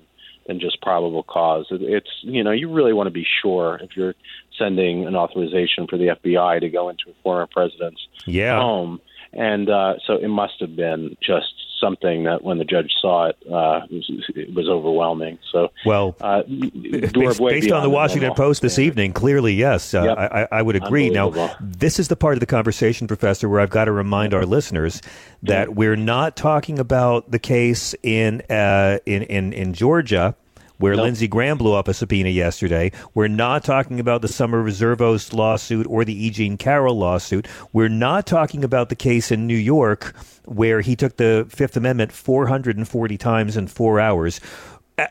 [0.47, 1.65] than just probable cause.
[1.71, 4.13] It's you know you really want to be sure if you're
[4.57, 8.59] sending an authorization for the FBI to go into a former president's Yeah.
[8.61, 9.01] home,
[9.33, 13.37] and uh, so it must have been just something that when the judge saw it,
[13.51, 15.37] uh, it, was, it was overwhelming.
[15.51, 20.17] So Well, uh, based, based on the Washington Post this evening, clearly, yes, uh, Yep.
[20.17, 21.09] I, I would agree.
[21.09, 24.45] Now, this is the part of the conversation, Professor, where I've got to remind our
[24.45, 25.01] listeners
[25.43, 30.35] that we're not talking about the case in uh, in, in in Georgia.
[30.77, 32.91] Where Lindsey Graham blew up a subpoena yesterday.
[33.13, 36.29] We're not talking about the Summer Zervos lawsuit or the E.
[36.29, 37.47] Jean Carroll lawsuit.
[37.71, 40.13] We're not talking about the case in New York
[40.45, 44.41] where he took the Fifth Amendment 440 times in four hours.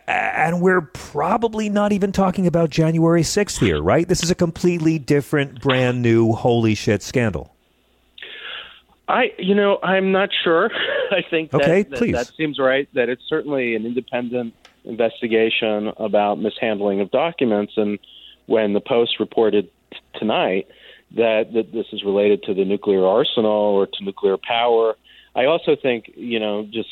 [0.06, 4.08] And we're probably not even talking about January 6th here, right?
[4.08, 7.54] This is a completely different, brand new, holy shit scandal.
[9.06, 10.70] I, you know, I'm not sure.
[11.10, 12.12] I think that, Okay, that, please.
[12.12, 12.88] that seems right.
[12.94, 17.74] That it's certainly an independent investigation about mishandling of documents.
[17.76, 17.98] And
[18.46, 20.68] when the Post reported t- tonight
[21.16, 24.96] that that this is related to the nuclear arsenal or to nuclear power,
[25.36, 26.88] I also think, you know, just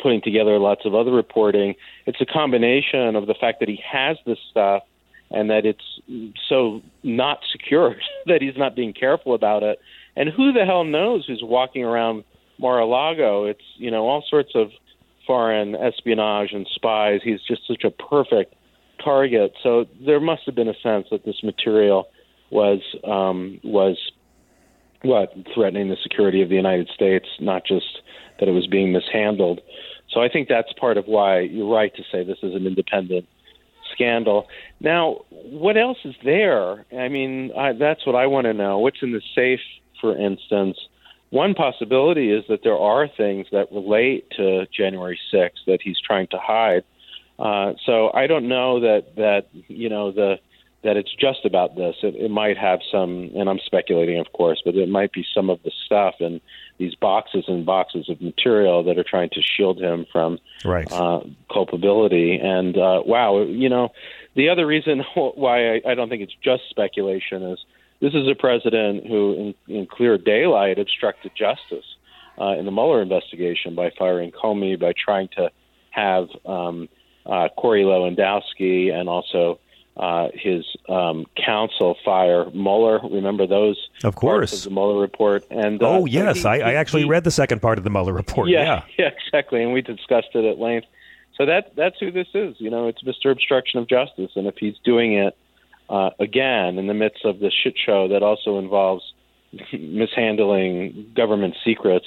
[0.00, 1.74] putting together lots of other reporting,
[2.06, 4.84] it's a combination of the fact that he has this stuff
[5.30, 6.00] and that it's
[6.48, 9.80] so not secured that he's not being careful about it.
[10.14, 12.24] And who the hell knows who's walking around
[12.58, 13.44] Mar-a-Lago?
[13.46, 14.70] It's you know all sorts of
[15.26, 17.20] foreign espionage and spies.
[17.22, 18.54] He's just such a perfect
[19.02, 19.54] target.
[19.62, 22.08] So there must have been a sense that this material
[22.50, 23.98] was um, was
[25.02, 28.00] what threatening the security of the United States, not just
[28.38, 29.60] that it was being mishandled.
[30.10, 33.26] So I think that's part of why you're right to say this is an independent
[33.92, 34.48] scandal.
[34.80, 36.84] Now, what else is there?
[36.96, 38.78] I mean, I, that's what I want to know.
[38.78, 39.60] What's in the safe,
[40.00, 40.78] for instance?
[41.32, 46.26] One possibility is that there are things that relate to January 6th that he's trying
[46.26, 46.84] to hide.
[47.38, 50.36] Uh, so I don't know that that you know the
[50.84, 51.96] that it's just about this.
[52.02, 55.48] It, it might have some, and I'm speculating, of course, but it might be some
[55.48, 56.40] of the stuff in
[56.76, 60.86] these boxes and boxes of material that are trying to shield him from Right.
[60.92, 62.36] uh, culpability.
[62.36, 63.90] And uh, wow, you know,
[64.34, 67.64] the other reason why I, I don't think it's just speculation is
[68.02, 71.84] this is a president who, in, in clear daylight, obstructed justice
[72.38, 75.52] uh, in the Mueller investigation by firing Comey, by trying to
[75.90, 76.88] have um,
[77.24, 79.60] uh, Corey Lewandowski and also
[79.96, 82.98] uh, his um, counsel fire Mueller.
[83.08, 83.76] Remember those?
[84.02, 84.52] Of course.
[84.52, 85.44] of the Mueller report.
[85.48, 86.38] And uh, oh, yes.
[86.38, 88.48] he- I, I actually he- read the second part of the Mueller report.
[88.48, 88.82] Yeah.
[88.98, 90.88] yeah, exactly, and we discussed it at length.
[91.36, 92.56] So that that's who this is.
[92.58, 93.30] You know, it's Mr.
[93.30, 95.36] Obstruction of Justice, and if he's doing it
[95.92, 99.04] uh, again in the midst of this shit show that also involves
[99.72, 102.06] mishandling government secrets,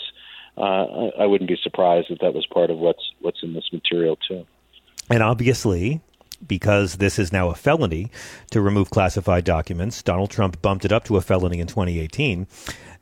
[0.57, 4.17] uh, I, wouldn't be surprised if that was part of what's what's in this material
[4.27, 4.47] too.
[5.09, 6.01] And obviously,
[6.45, 8.09] because this is now a felony
[8.49, 12.47] to remove classified documents, Donald Trump bumped it up to a felony in 2018.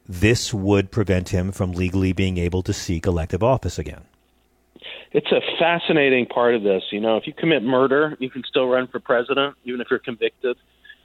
[0.05, 4.01] This would prevent him from legally being able to seek elective office again.
[5.13, 6.83] It's a fascinating part of this.
[6.91, 9.99] You know, if you commit murder, you can still run for president, even if you're
[9.99, 10.57] convicted.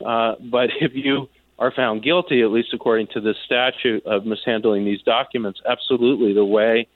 [0.04, 4.84] Uh, but if you are found guilty, at least according to this statute of mishandling
[4.84, 6.86] these documents, absolutely the way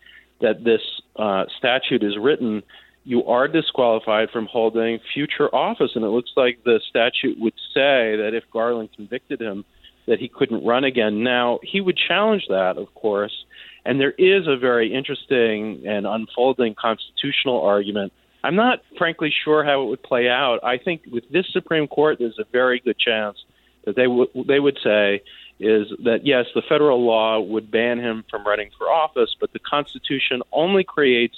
[0.40, 0.80] that this
[1.16, 2.62] uh, statute is written,
[3.04, 5.92] you are disqualified from holding future office.
[5.94, 9.64] And it looks like the statute would say that if Garland convicted him,
[10.06, 11.22] that he couldn't run again.
[11.22, 13.44] Now, he would challenge that, of course.
[13.84, 18.12] And there is a very interesting and unfolding constitutional argument.
[18.44, 20.60] I'm not, frankly, sure how it would play out.
[20.64, 23.38] I think with this Supreme Court, there's a very good chance
[23.84, 25.22] that they would they would say
[25.60, 29.58] is that yes, the federal law would ban him from running for office, but the
[29.60, 31.36] Constitution only creates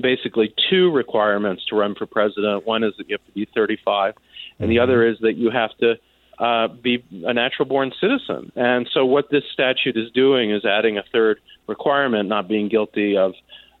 [0.00, 2.66] basically two requirements to run for president.
[2.66, 4.14] One is that you have to be 35,
[4.60, 5.94] and the other is that you have to
[6.38, 8.52] uh, be a natural born citizen.
[8.56, 13.16] And so, what this statute is doing is adding a third requirement, not being guilty
[13.16, 13.32] of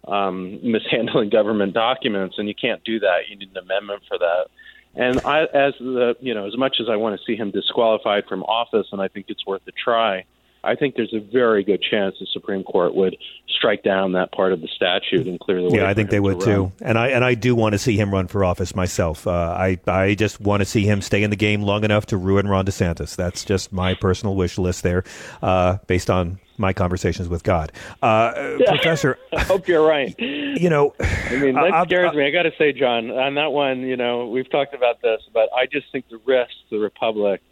[0.06, 2.36] um, mishandling government documents.
[2.38, 3.28] And you can't do that.
[3.28, 4.46] You need an amendment for that.
[4.94, 8.24] And I, as the, you know, as much as I want to see him disqualified
[8.26, 10.24] from office, and I think it's worth a try,
[10.66, 13.16] I think there's a very good chance the Supreme Court would
[13.48, 15.78] strike down that part of the statute and clear the way.
[15.78, 16.44] Yeah, I think they to would run.
[16.44, 19.26] too, and I and I do want to see him run for office myself.
[19.26, 22.16] Uh, I I just want to see him stay in the game long enough to
[22.16, 23.16] ruin Ron DeSantis.
[23.16, 25.04] That's just my personal wish list there,
[25.42, 27.72] uh, based on my conversations with God.
[28.02, 30.14] Uh, Professor, I hope you're right.
[30.18, 32.26] you know, I mean, that I- I- scares me.
[32.26, 35.48] I got to say, John, on that one, you know, we've talked about this, but
[35.56, 37.42] I just think the risk to the republic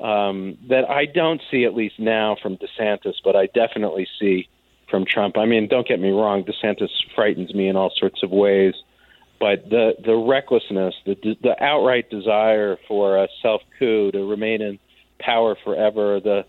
[0.00, 4.48] um, that I don't see at least now from DeSantis, but I definitely see
[4.90, 5.36] from Trump.
[5.38, 8.74] I mean, don't get me wrong, DeSantis frightens me in all sorts of ways,
[9.40, 14.78] but the the recklessness, the the outright desire for a self coup to remain in
[15.18, 16.44] power forever, the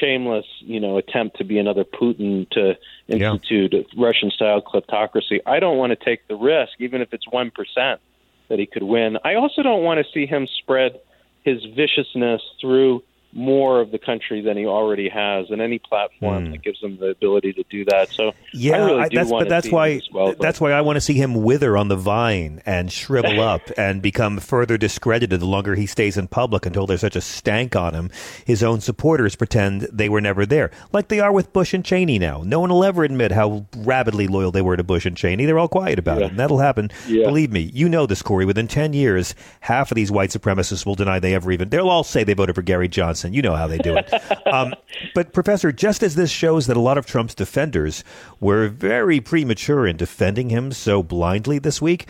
[0.00, 2.76] shameless, you know, attempt to be another Putin to
[3.08, 3.82] institute yeah.
[3.96, 5.40] Russian style kleptocracy.
[5.46, 8.00] I don't want to take the risk, even if it's one percent,
[8.48, 9.18] that he could win.
[9.24, 11.00] I also don't want to see him spread
[11.42, 13.02] his viciousness through
[13.32, 16.50] more of the country than he already has, and any platform mm.
[16.52, 18.10] that gives him the ability to do that.
[18.10, 21.00] So yeah, I really I, that's, but that's why well, that's why I want to
[21.00, 25.74] see him wither on the vine and shrivel up and become further discredited the longer
[25.74, 28.10] he stays in public until there's such a stank on him.
[28.44, 32.18] His own supporters pretend they were never there, like they are with Bush and Cheney
[32.18, 32.42] now.
[32.44, 35.46] No one will ever admit how rabidly loyal they were to Bush and Cheney.
[35.46, 36.26] They're all quiet about yeah.
[36.26, 36.90] it, and that'll happen.
[37.08, 37.26] Yeah.
[37.26, 38.44] Believe me, you know this, Corey.
[38.44, 41.70] Within ten years, half of these white supremacists will deny they ever even.
[41.70, 43.21] They'll all say they voted for Gary Johnson.
[43.24, 44.12] And you know how they do it.
[44.46, 44.74] Um,
[45.14, 48.04] but, Professor, just as this shows that a lot of Trump's defenders
[48.40, 52.06] were very premature in defending him so blindly this week,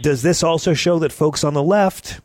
[0.00, 2.20] does this also show that folks on the left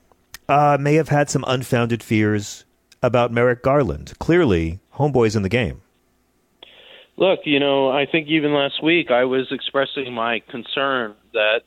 [0.48, 2.66] uh, may have had some unfounded fears
[3.02, 4.14] about Merrick Garland?
[4.20, 5.82] Clearly, homeboy's in the game.
[7.18, 11.64] Look, you know, I think even last week I was expressing my concern that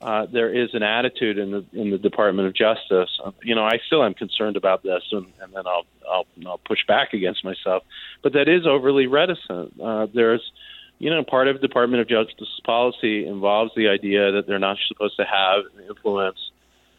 [0.00, 3.18] uh, there is an attitude in the in the Department of Justice.
[3.24, 6.58] Uh, you know, I still am concerned about this, and, and then I'll, I'll I'll
[6.58, 7.82] push back against myself.
[8.22, 9.80] But that is overly reticent.
[9.80, 10.52] Uh, there's,
[10.98, 15.16] you know, part of Department of Justice policy involves the idea that they're not supposed
[15.16, 16.50] to have influence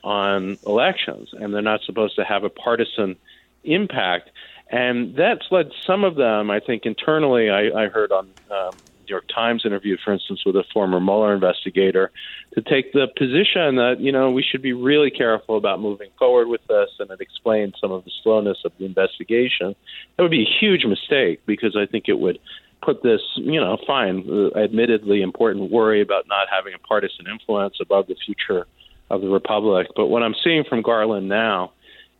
[0.03, 3.15] on elections, and they're not supposed to have a partisan
[3.63, 4.29] impact.
[4.71, 7.49] And that's led some of them, I think, internally.
[7.49, 8.71] I, I heard on um,
[9.09, 12.11] York Times interview, for instance, with a former Mueller investigator,
[12.53, 16.47] to take the position that you know we should be really careful about moving forward
[16.47, 19.75] with this, and it explained some of the slowness of the investigation.
[20.15, 22.39] That would be a huge mistake because I think it would
[22.81, 27.75] put this, you know, fine, uh, admittedly important worry about not having a partisan influence
[27.81, 28.65] above the future
[29.09, 29.87] of the republic.
[29.95, 31.73] But what I'm seeing from Garland now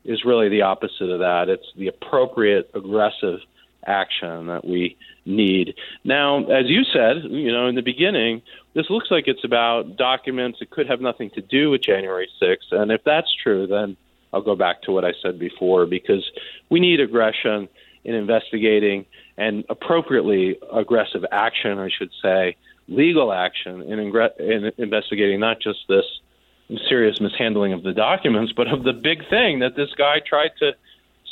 [0.03, 1.49] is really the opposite of that.
[1.49, 3.39] It's the appropriate, aggressive
[3.85, 4.97] action that we
[5.29, 5.75] need.
[6.03, 8.41] Now, as you said, you know, in the beginning,
[8.73, 12.71] this looks like it's about documents that could have nothing to do with January 6th.
[12.71, 13.95] And if that's true, then
[14.33, 16.29] I'll go back to what I said before because
[16.69, 17.69] we need aggression
[18.03, 19.05] in investigating
[19.37, 22.55] and appropriately aggressive action, I should say,
[22.87, 26.05] legal action in, ingre- in investigating not just this
[26.87, 30.75] serious mishandling of the documents, but of the big thing that this guy tried to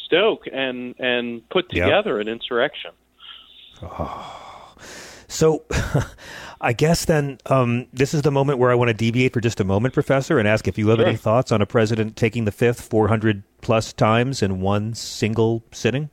[0.06, 2.28] stoke and and put together yep.
[2.28, 2.92] an insurrection.
[3.84, 4.34] Oh.
[5.30, 5.66] So,
[6.62, 9.60] I guess then um, this is the moment where I want to deviate for just
[9.60, 11.08] a moment, Professor, and ask if you have sure.
[11.08, 16.10] any thoughts on a president taking the fifth 400 plus times in one single sitting.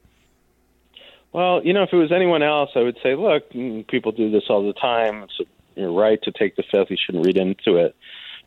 [1.33, 4.31] Well, you know, if it was anyone else, I would say, look, mm, people do
[4.31, 5.23] this all the time.
[5.23, 5.41] It's
[5.77, 6.91] your right to take the fifth.
[6.91, 7.97] You shouldn't read into it.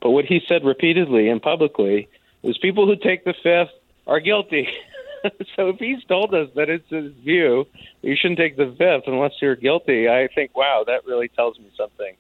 [0.02, 2.08] But what he said repeatedly and publicly
[2.44, 3.72] was people who take the fifth
[4.06, 4.70] are guilty.
[5.56, 7.68] so if he's told us that it's his view,
[8.02, 10.08] you shouldn't take the fifth unless you're guilty.
[10.10, 12.16] I think, wow, that really tells me something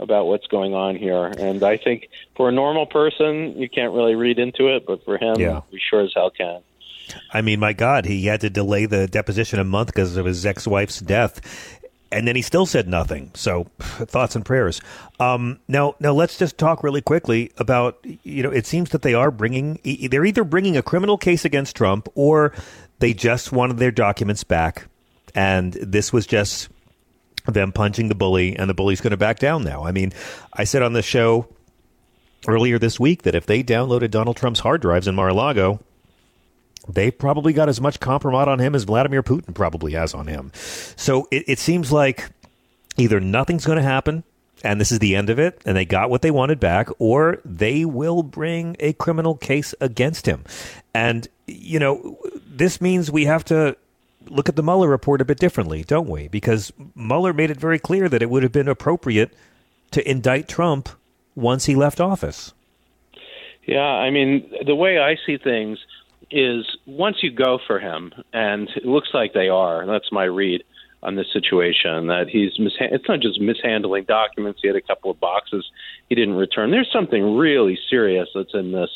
[0.00, 1.24] about what's going on here.
[1.24, 5.18] And I think for a normal person, you can't really read into it, but for
[5.18, 5.62] him, yeah.
[5.72, 6.62] we sure as hell can.
[7.32, 10.44] I mean, my God, he had to delay the deposition a month because of his
[10.44, 11.77] ex-wife's death
[12.10, 13.30] and then he still said nothing.
[13.34, 14.80] So, thoughts and prayers.
[15.20, 17.98] Um, now, now let's just talk really quickly about.
[18.04, 19.78] You know, it seems that they are bringing.
[20.10, 22.52] They're either bringing a criminal case against Trump, or
[22.98, 24.88] they just wanted their documents back,
[25.34, 26.68] and this was just
[27.46, 29.84] them punching the bully, and the bully's going to back down now.
[29.84, 30.12] I mean,
[30.52, 31.48] I said on the show
[32.46, 35.80] earlier this week that if they downloaded Donald Trump's hard drives in Mar-a-Lago,
[36.88, 40.50] they probably got as much compromise on him as Vladimir Putin probably has on him.
[40.54, 42.30] So it, it seems like
[42.96, 44.24] either nothing's going to happen
[44.64, 47.40] and this is the end of it, and they got what they wanted back, or
[47.44, 50.44] they will bring a criminal case against him.
[50.94, 53.76] And, you know, this means we have to
[54.26, 56.28] look at the Mueller report a bit differently, don't we?
[56.28, 59.32] Because Mueller made it very clear that it would have been appropriate
[59.92, 60.88] to indict Trump
[61.34, 62.52] once he left office.
[63.64, 65.78] Yeah, I mean, the way I see things,
[66.30, 69.86] is once you go for him, and it looks like they are.
[69.86, 70.62] That's my read
[71.02, 72.08] on this situation.
[72.08, 74.60] That he's misha- it's not just mishandling documents.
[74.62, 75.64] He had a couple of boxes
[76.08, 76.70] he didn't return.
[76.70, 78.90] There's something really serious that's in this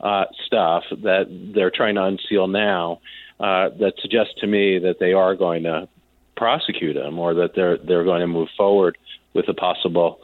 [0.00, 3.00] uh, stuff that they're trying to unseal now.
[3.38, 5.88] Uh, that suggests to me that they are going to
[6.36, 8.98] prosecute him, or that they're they're going to move forward
[9.34, 10.20] with a possible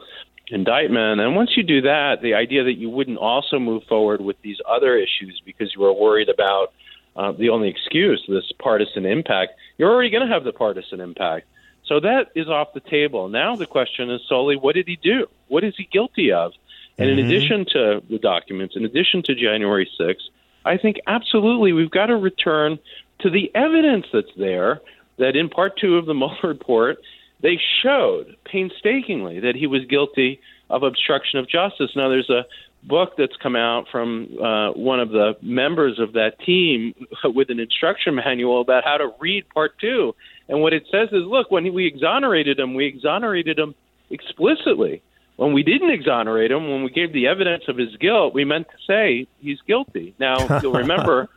[0.49, 1.19] indictment.
[1.19, 4.57] And once you do that, the idea that you wouldn't also move forward with these
[4.67, 6.73] other issues because you were worried about
[7.15, 11.47] uh, the only excuse, this partisan impact, you're already going to have the partisan impact.
[11.85, 13.29] So that is off the table.
[13.29, 15.27] Now the question is solely what did he do?
[15.47, 16.53] What is he guilty of?
[16.99, 17.25] And in Mhm.
[17.25, 20.29] addition to the documents, in addition to January 6th,
[20.65, 22.79] I think absolutely we've got to return
[23.19, 24.81] to the evidence that's there
[25.17, 26.97] that in part two of the Mueller report,
[27.41, 31.91] they showed painstakingly that he was guilty of obstruction of justice.
[31.95, 32.45] Now, there's a
[32.83, 37.59] book that's come out from uh, one of the members of that team with an
[37.59, 40.15] instruction manual about how to read part two.
[40.47, 43.75] And what it says is look, when we exonerated him, we exonerated him
[44.09, 45.01] explicitly.
[45.35, 48.67] When we didn't exonerate him, when we gave the evidence of his guilt, we meant
[48.69, 50.15] to say he's guilty.
[50.19, 51.29] Now, you'll remember,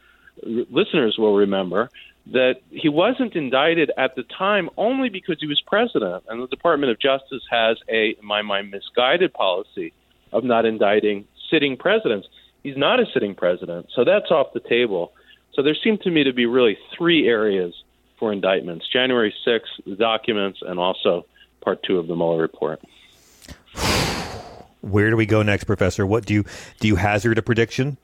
[0.42, 1.90] listeners will remember,
[2.27, 6.25] that he wasn't indicted at the time only because he was president.
[6.29, 9.93] And the Department of Justice has a, in my mind, misguided policy
[10.33, 12.29] of not indicting sitting presidents.
[12.62, 15.12] He's not a sitting president, so that's off the table.
[15.55, 17.75] So there seem to me to be really three areas
[18.18, 21.27] for indictments January 6th, the documents, and also
[21.61, 22.81] part two of the Mueller report.
[24.83, 26.07] Where do we go next, Professor?
[26.07, 26.45] What do you
[26.79, 26.89] do?
[26.89, 27.99] You hazard a prediction?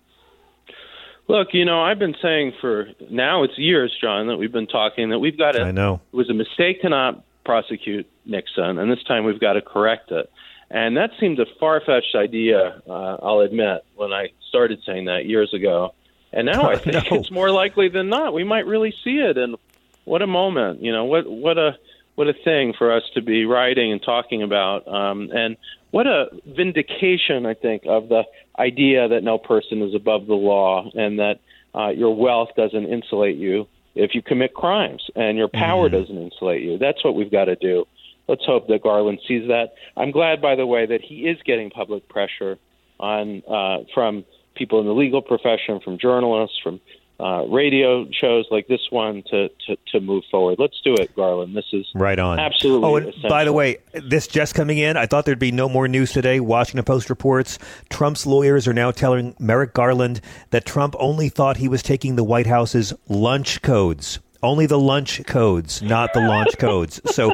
[1.28, 5.10] Look, you know, I've been saying for now it's years, John, that we've been talking
[5.10, 5.62] that we've got to.
[5.62, 6.00] I know.
[6.12, 10.12] It was a mistake to not prosecute Nixon, and this time we've got to correct
[10.12, 10.30] it.
[10.70, 15.26] And that seemed a far fetched idea, uh, I'll admit, when I started saying that
[15.26, 15.94] years ago.
[16.32, 17.18] And now I think No.
[17.18, 18.32] it's more likely than not.
[18.32, 19.36] We might really see it.
[19.38, 19.56] And
[20.04, 21.76] what a moment, you know, what, what a.
[22.16, 25.56] What a thing for us to be writing and talking about, um, and
[25.90, 28.24] what a vindication, I think, of the
[28.58, 31.40] idea that no person is above the law and that
[31.74, 36.62] uh, your wealth doesn't insulate you if you commit crimes and your power doesn't insulate
[36.62, 36.78] you.
[36.78, 37.86] That's what we've got to do.
[38.28, 39.74] Let's hope that Garland sees that.
[39.96, 42.58] I'm glad, by the way, that he is getting public pressure
[42.98, 46.80] on uh, from people in the legal profession, from journalists, from
[47.18, 50.56] uh, radio shows like this one to, to, to move forward.
[50.58, 51.56] Let's do it, Garland.
[51.56, 52.38] This is Right on.
[52.38, 52.88] absolutely.
[52.88, 53.30] Oh, and essential.
[53.30, 54.96] by the way, this just coming in.
[54.96, 56.40] I thought there'd be no more news today.
[56.40, 57.58] Washington Post reports
[57.88, 62.24] Trump's lawyers are now telling Merrick Garland that Trump only thought he was taking the
[62.24, 64.18] White House's lunch codes.
[64.46, 67.00] Only the lunch codes, not the launch codes.
[67.06, 67.32] So,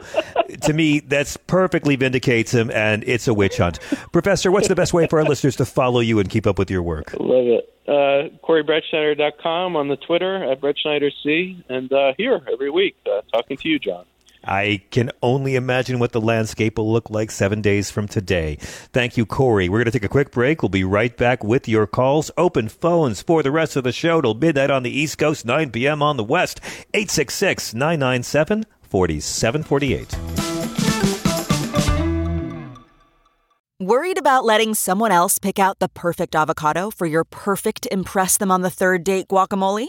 [0.62, 3.78] to me, that's perfectly vindicates him, and it's a witch hunt.
[4.12, 6.70] Professor, what's the best way for our listeners to follow you and keep up with
[6.70, 7.14] your work?
[7.20, 7.68] Love it.
[7.86, 13.68] Uh, CoreyBrettschneider.com on the Twitter at BrettschneiderC, and uh, here every week uh, talking to
[13.68, 14.06] you, John.
[14.45, 18.57] I can only imagine what the landscape will look like seven days from today.
[18.61, 19.68] Thank you, Corey.
[19.68, 20.62] We're going to take a quick break.
[20.62, 22.30] We'll be right back with your calls.
[22.36, 25.70] Open phones for the rest of the show till midnight on the East Coast, 9
[25.70, 26.03] p.m.
[26.03, 26.61] on the West.
[26.95, 30.43] 866 997 4748.
[33.82, 38.53] Worried about letting someone else pick out the perfect avocado for your perfect Impress Them
[38.53, 39.88] on the Third Date guacamole?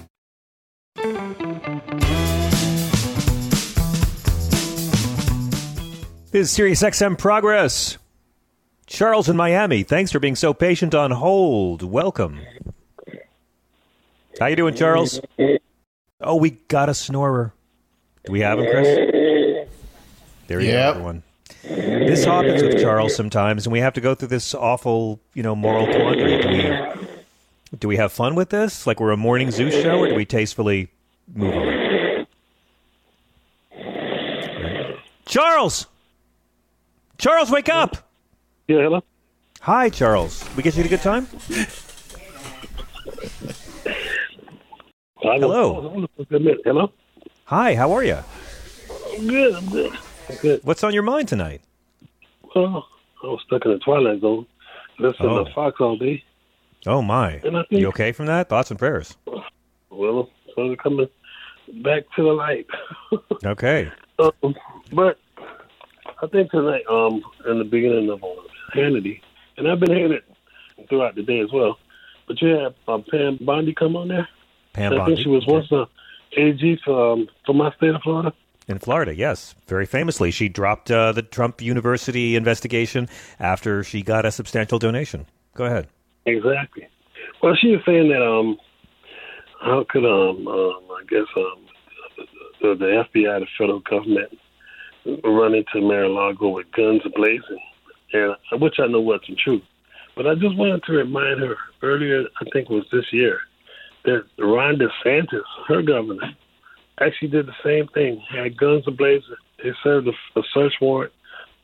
[6.31, 7.97] This is Sirius XM Progress.
[8.87, 11.81] Charles in Miami, thanks for being so patient on hold.
[11.83, 12.39] Welcome.
[14.39, 15.19] How you doing, Charles?
[16.19, 17.53] Oh, we got a snorer.
[18.25, 19.67] Do we have him, Chris?
[20.47, 20.83] There you Yep.
[20.85, 21.23] go, everyone.
[21.63, 25.55] This happens with Charles sometimes, and we have to go through this awful, you know,
[25.55, 26.41] moral quandary.
[26.41, 30.07] Do we, do we have fun with this, like we're a morning zoo show, or
[30.09, 30.89] do we tastefully
[31.33, 32.25] move on?
[35.25, 35.87] Charles,
[37.21, 37.97] Charles, wake up!
[38.67, 39.03] Yeah, hello.
[39.61, 40.43] Hi, Charles.
[40.55, 41.27] We get you had a good time?
[45.17, 46.07] Hello.
[46.65, 46.91] Hello.
[47.45, 48.17] Hi, how are you?
[49.13, 49.53] I'm good.
[49.53, 49.93] I'm good.
[50.29, 50.61] I'm good.
[50.63, 51.61] What's on your mind tonight?
[52.55, 52.87] Well,
[53.23, 54.47] I was stuck in the twilight zone,
[54.97, 55.43] listening Oh.
[55.43, 56.23] to Fox all day.
[56.87, 57.37] Oh my.
[57.37, 58.49] Think- You okay from that?
[58.49, 59.15] Thoughts and prayers.
[59.91, 61.07] Well, so I'm coming
[61.83, 62.65] back to the light.
[63.45, 63.91] Okay.
[64.19, 64.55] Um,
[64.93, 65.17] but
[66.21, 68.27] I think tonight, um, in the beginning of uh,
[68.75, 69.21] Hannity,
[69.57, 70.23] and I've been hearing it
[70.87, 71.79] throughout the day as well.
[72.27, 74.27] But you had uh, Pam Bondi come on there.
[74.73, 75.15] Pam I Bondi.
[75.15, 75.87] think she was once the
[76.37, 78.33] AG for um, for my state of Florida.
[78.67, 79.55] In Florida, yes.
[79.67, 83.09] Very famously, she dropped uh, the Trump University investigation
[83.39, 85.25] after she got a substantial donation.
[85.55, 85.87] Go ahead.
[86.25, 86.87] Exactly.
[87.41, 88.57] Well, she was saying that um,
[89.59, 91.65] how could um, um I guess um,
[92.61, 94.37] the, the FBI, the federal government,
[95.23, 97.59] run into Mar-a-Lago with guns blazing,
[98.13, 99.61] and which I know wasn't true.
[100.15, 103.39] But I just wanted to remind her earlier, I think it was this year,
[104.05, 106.35] that Ron DeSantis, her governor,
[106.99, 108.21] actually did the same thing.
[108.29, 109.35] Had guns blazing.
[109.63, 111.13] They served a, a search warrant.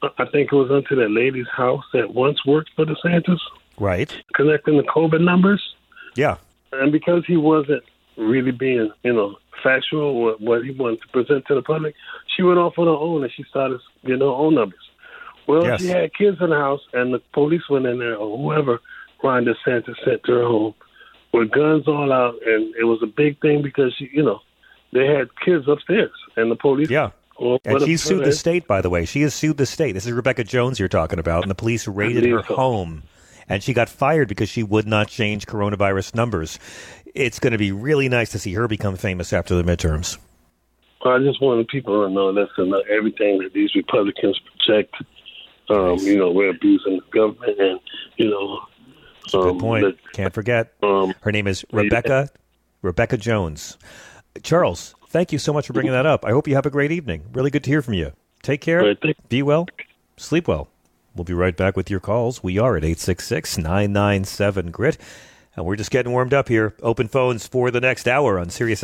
[0.02, 3.40] I I think it was onto that lady's house that once worked for DeSantis
[3.80, 4.16] Right.
[4.34, 5.62] connecting the COVID numbers.
[6.16, 6.38] Yeah.
[6.72, 7.84] And because he wasn't
[8.18, 11.96] really being, you know, factual with what he wanted to present to the public,
[12.38, 14.80] she went off on her own and she started getting her own numbers.
[15.48, 15.82] Well, Yes.
[15.82, 18.80] she had kids in the house, and the police went in there, or whoever
[19.24, 20.74] Ron DeSantis sent to her home,
[21.34, 24.40] with guns all out, and it was a big thing because she, you know,
[24.94, 26.90] they had kids upstairs, and the police.
[26.90, 27.12] Yeah.
[27.40, 29.06] Well, And she sued the state, by the way.
[29.06, 29.92] She has sued the state.
[29.94, 32.56] This is Rebecca Jones you're talking about, and the police raided her so.
[32.56, 33.04] home,
[33.48, 36.60] and she got fired because she would not change coronavirus numbers.
[37.14, 40.18] It's going to be really nice to see her become famous after the midterms.
[41.10, 44.95] I just wanted people to know listen, not everything that these Republicans project,
[45.70, 47.80] um, you know, we're abusing the government, and
[48.18, 48.60] you know,
[49.34, 49.84] um, Good point.
[49.86, 50.74] that- Can't forget.
[50.84, 52.30] um, Her name is Rebecca
[52.82, 53.78] Rebecca Jones.
[54.43, 56.24] Charles, thank you so much for bringing that up.
[56.26, 57.24] I hope you have a great evening.
[57.34, 58.12] Really good to hear from you.
[58.43, 58.95] Take care.
[59.30, 59.68] Be well.
[60.16, 60.68] Sleep well.
[61.16, 62.43] We'll be right back with your calls.
[62.43, 64.97] We are at 866 997 GRIT.
[65.55, 66.76] And we're just getting warmed up here.
[66.84, 68.84] Open phones for the next hour on Sirius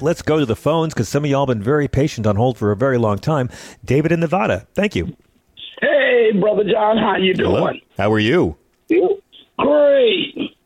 [0.00, 2.70] Let's go to the phones because some of y'all been very patient on hold for
[2.72, 3.48] a very long time.
[3.84, 4.66] David in Nevada.
[4.74, 5.16] Thank you.
[5.80, 7.50] Hey, brother John, how you doing?
[7.50, 7.72] Hello.
[7.96, 8.56] How are you?
[9.58, 10.56] Great.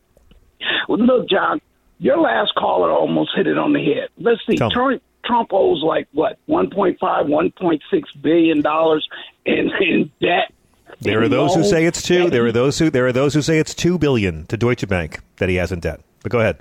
[0.89, 1.61] Well, look, John,
[1.99, 4.09] your last caller almost hit it on the head.
[4.19, 4.57] Let's see.
[4.57, 7.81] Trump, Trump owes like what, 1.5, 1.6
[8.23, 9.09] billion dollars
[9.45, 10.53] in in debt.
[11.01, 12.31] There are those who say it's two.
[12.31, 15.21] There are those who there are those who say it's two billion to Deutsche Bank
[15.37, 16.01] that he has in debt.
[16.23, 16.59] But go ahead.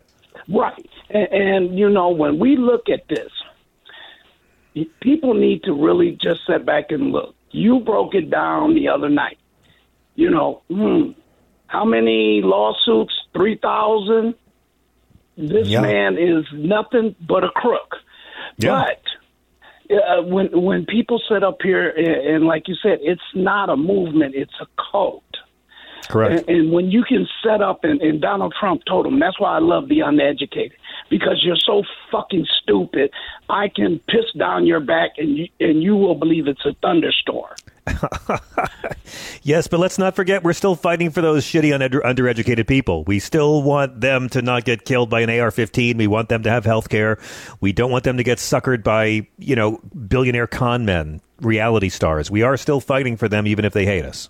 [0.48, 0.90] Right.
[1.10, 3.32] And, and, you know, when we look at this,
[5.02, 7.36] people need to really just sit back and look.
[7.52, 9.38] You broke it down the other night.
[10.16, 11.12] You know, hmm,
[11.68, 13.14] how many lawsuits?
[13.34, 14.36] 3,000?
[15.38, 15.82] This Yeah.
[15.82, 17.96] man is nothing but a crook.
[18.58, 18.84] Yeah.
[19.90, 23.70] But uh, when when people sit up here and, and like you said, it's not
[23.70, 25.24] a movement; it's a cult.
[26.10, 26.48] Correct.
[26.48, 29.56] And, and when you can set up, and, and Donald Trump told him, that's why
[29.56, 30.78] I love the uneducated,
[31.10, 33.12] because you're so fucking stupid.
[33.50, 37.56] I can piss down your back, and you, and you will believe it's a thunderstorm.
[39.42, 43.04] Yes, but let's not forget we're still fighting for those shitty under, undereducated people.
[43.06, 45.98] We still want them to not get killed by an AR-15.
[45.98, 47.18] We want them to have health care.
[47.60, 52.30] We don't want them to get suckered by, you know, billionaire con men, reality stars.
[52.30, 54.30] We are still fighting for them even if they hate us.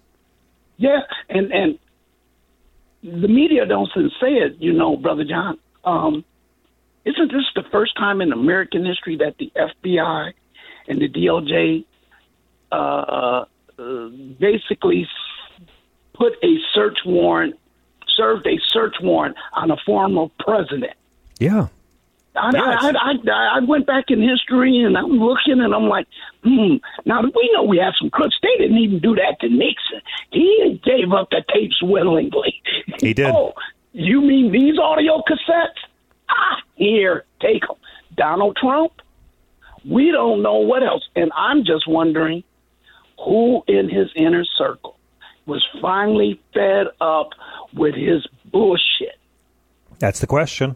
[0.80, 1.80] Yeah, and and
[3.04, 5.60] the media don't say it, you know, brother John.
[5.84, 6.24] Um,
[7.06, 10.32] isn't this the first time in American history that the FBI
[10.88, 11.86] and the DOJ
[12.72, 13.46] uh,
[13.78, 14.10] uh,
[14.40, 15.06] basically
[16.14, 17.56] put a search warrant,
[18.16, 20.94] served a search warrant on a former president?
[21.40, 21.68] Yeah.
[22.36, 22.84] I, Yes.
[22.84, 26.08] I, I, I, I went back in history and I'm looking and I'm like,
[26.44, 26.76] hmm.
[27.06, 28.36] Now we know we have some crooks.
[28.42, 30.02] They didn't even do that to Nixon.
[30.32, 32.62] He gave up the tapes willingly.
[33.02, 33.28] He did.
[33.28, 33.54] Oh,
[33.94, 35.80] you mean these audio cassettes?
[36.30, 37.78] Ah, here, take them.
[38.16, 38.94] Donald Trump.
[39.86, 42.44] We don't know what else, and I'm just wondering
[43.18, 44.98] who in his inner circle
[45.46, 47.30] was finally fed up
[47.74, 49.18] with his bullshit.
[50.00, 50.76] That's the question.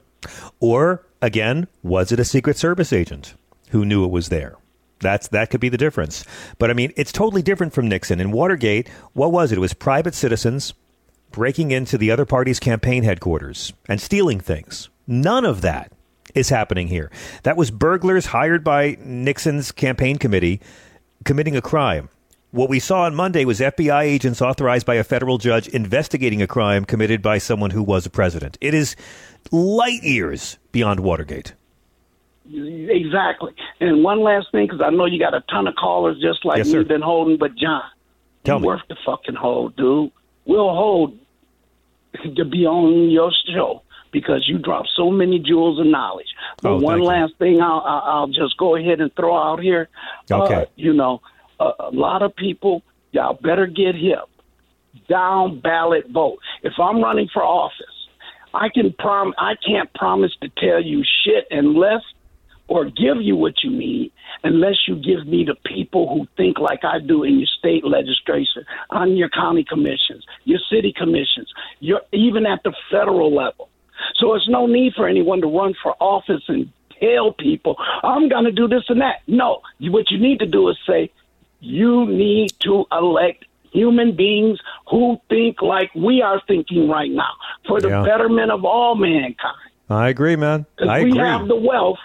[0.60, 3.34] Or again, was it a Secret Service agent
[3.70, 4.58] who knew it was there?
[5.00, 6.24] That's that could be the difference.
[6.60, 8.20] But I mean, it's totally different from Nixon.
[8.20, 9.58] In Watergate, what was it?
[9.58, 10.74] It was private citizens
[11.32, 14.90] breaking into the other party's campaign headquarters and stealing things.
[15.08, 15.92] None of that
[16.36, 17.10] is happening here.
[17.44, 20.62] That was burglars hired by Nixon's campaign committee
[21.26, 22.10] committing a crime.
[22.52, 26.48] What we saw on Monday was FBI agents authorized by a federal judge investigating a
[26.48, 28.60] crime committed by someone who was a president.
[28.62, 28.96] It is
[29.52, 31.54] light years beyond Watergate.
[32.52, 33.54] Exactly.
[33.80, 36.58] And one last thing, because I know you got a ton of callers just like
[36.58, 37.84] Yes, we've been holding, but John,
[38.44, 38.68] Tell me.
[38.68, 40.12] worth the fucking hold, dude.
[40.46, 41.18] We'll hold
[42.36, 43.82] to be on your show
[44.12, 46.28] because you drop so many jewels of knowledge.
[46.62, 49.88] But Oh, one last thing, I'll, I'll I'll just go ahead and throw out here.
[50.30, 50.54] Okay.
[50.54, 51.22] Uh, you know,
[51.60, 54.26] a, a lot of people, y'all better get hip.
[55.10, 56.40] Down ballot vote.
[56.62, 57.93] If I'm running for office,
[58.54, 62.02] I can prom I can't promise to tell you shit unless
[62.68, 64.12] or give you what you need
[64.44, 68.66] unless you give me the people who think like I do in your state legislation,
[68.90, 73.70] on your county commissions, your city commissions, your even at the federal level.
[74.16, 78.46] So it's no need for anyone to run for office and tell people, I'm going
[78.46, 79.22] to do this and that.
[79.28, 81.12] No, what you need to do is say,
[81.60, 87.32] you need to elect human beings who think like we are thinking right now
[87.68, 88.04] for the Yeah.
[88.04, 89.56] betterment of all mankind.
[89.90, 90.66] I agree, man.
[90.80, 91.20] I we agree.
[91.22, 92.00] have the wealth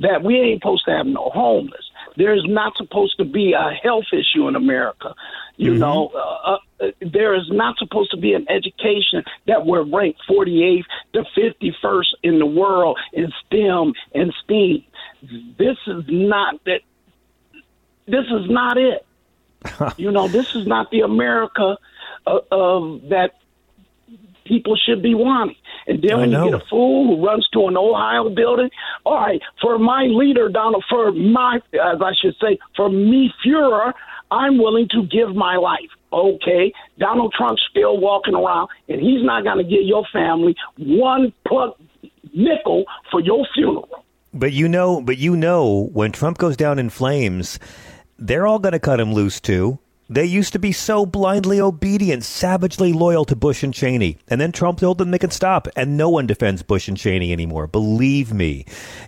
[0.00, 1.84] that we ain't supposed to have no homeless.
[2.16, 5.14] There's not supposed to be a health issue in America.
[5.56, 5.80] You Mm-hmm.
[5.80, 10.84] know, uh, uh, there is not supposed to be an education that we're ranked 48th
[11.14, 14.84] to 51st in the world in STEM and STEAM.
[15.58, 16.80] This is not that.
[18.06, 19.06] This is not it.
[19.96, 21.76] you know, this is not the America
[22.26, 23.32] uh, of that
[24.44, 25.56] people should be wanting.
[25.86, 26.44] And then I when know.
[26.44, 28.70] you get a fool who runs to an Ohio building,
[29.04, 33.92] all right, for my leader, Donald, for my, as I should say, for me, Fuhrer,
[34.30, 35.90] I'm willing to give my life.
[36.12, 41.32] Okay, Donald Trump's still walking around, and he's not going to get your family one
[41.46, 41.74] plug
[42.34, 44.04] nickel for your funeral.
[44.34, 47.58] But you know, but you know, when Trump goes down in flames,
[48.18, 49.78] they're all going to cut him loose too.
[50.12, 54.18] They used to be so blindly obedient, savagely loyal to Bush and Cheney.
[54.28, 57.32] And then Trump told them they could stop, and no one defends Bush and Cheney
[57.32, 57.66] anymore.
[57.66, 58.66] Believe me.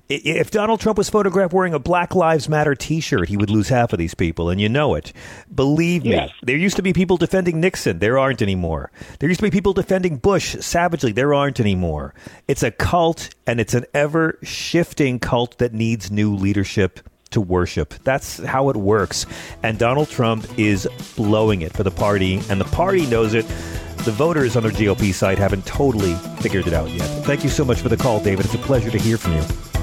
[0.08, 3.68] If Donald Trump was photographed wearing a Black Lives Matter t shirt, he would lose
[3.68, 5.12] half of these people, and you know it.
[5.54, 6.30] Believe Yes.
[6.30, 6.34] me.
[6.42, 7.98] There used to be people defending Nixon.
[7.98, 8.90] There aren't anymore.
[9.18, 11.12] There used to be people defending Bush savagely.
[11.12, 12.14] There aren't anymore.
[12.48, 17.00] It's a cult, and it's an ever shifting cult that needs new leadership
[17.34, 17.94] to worship.
[18.02, 19.26] That's how it works.
[19.62, 23.46] And Donald Trump is blowing it for the party, and the party knows it.
[23.98, 27.06] The voters on their GOP side haven't totally figured it out yet.
[27.24, 28.44] Thank you so much for the call, David.
[28.44, 29.73] It's a pleasure to hear from you.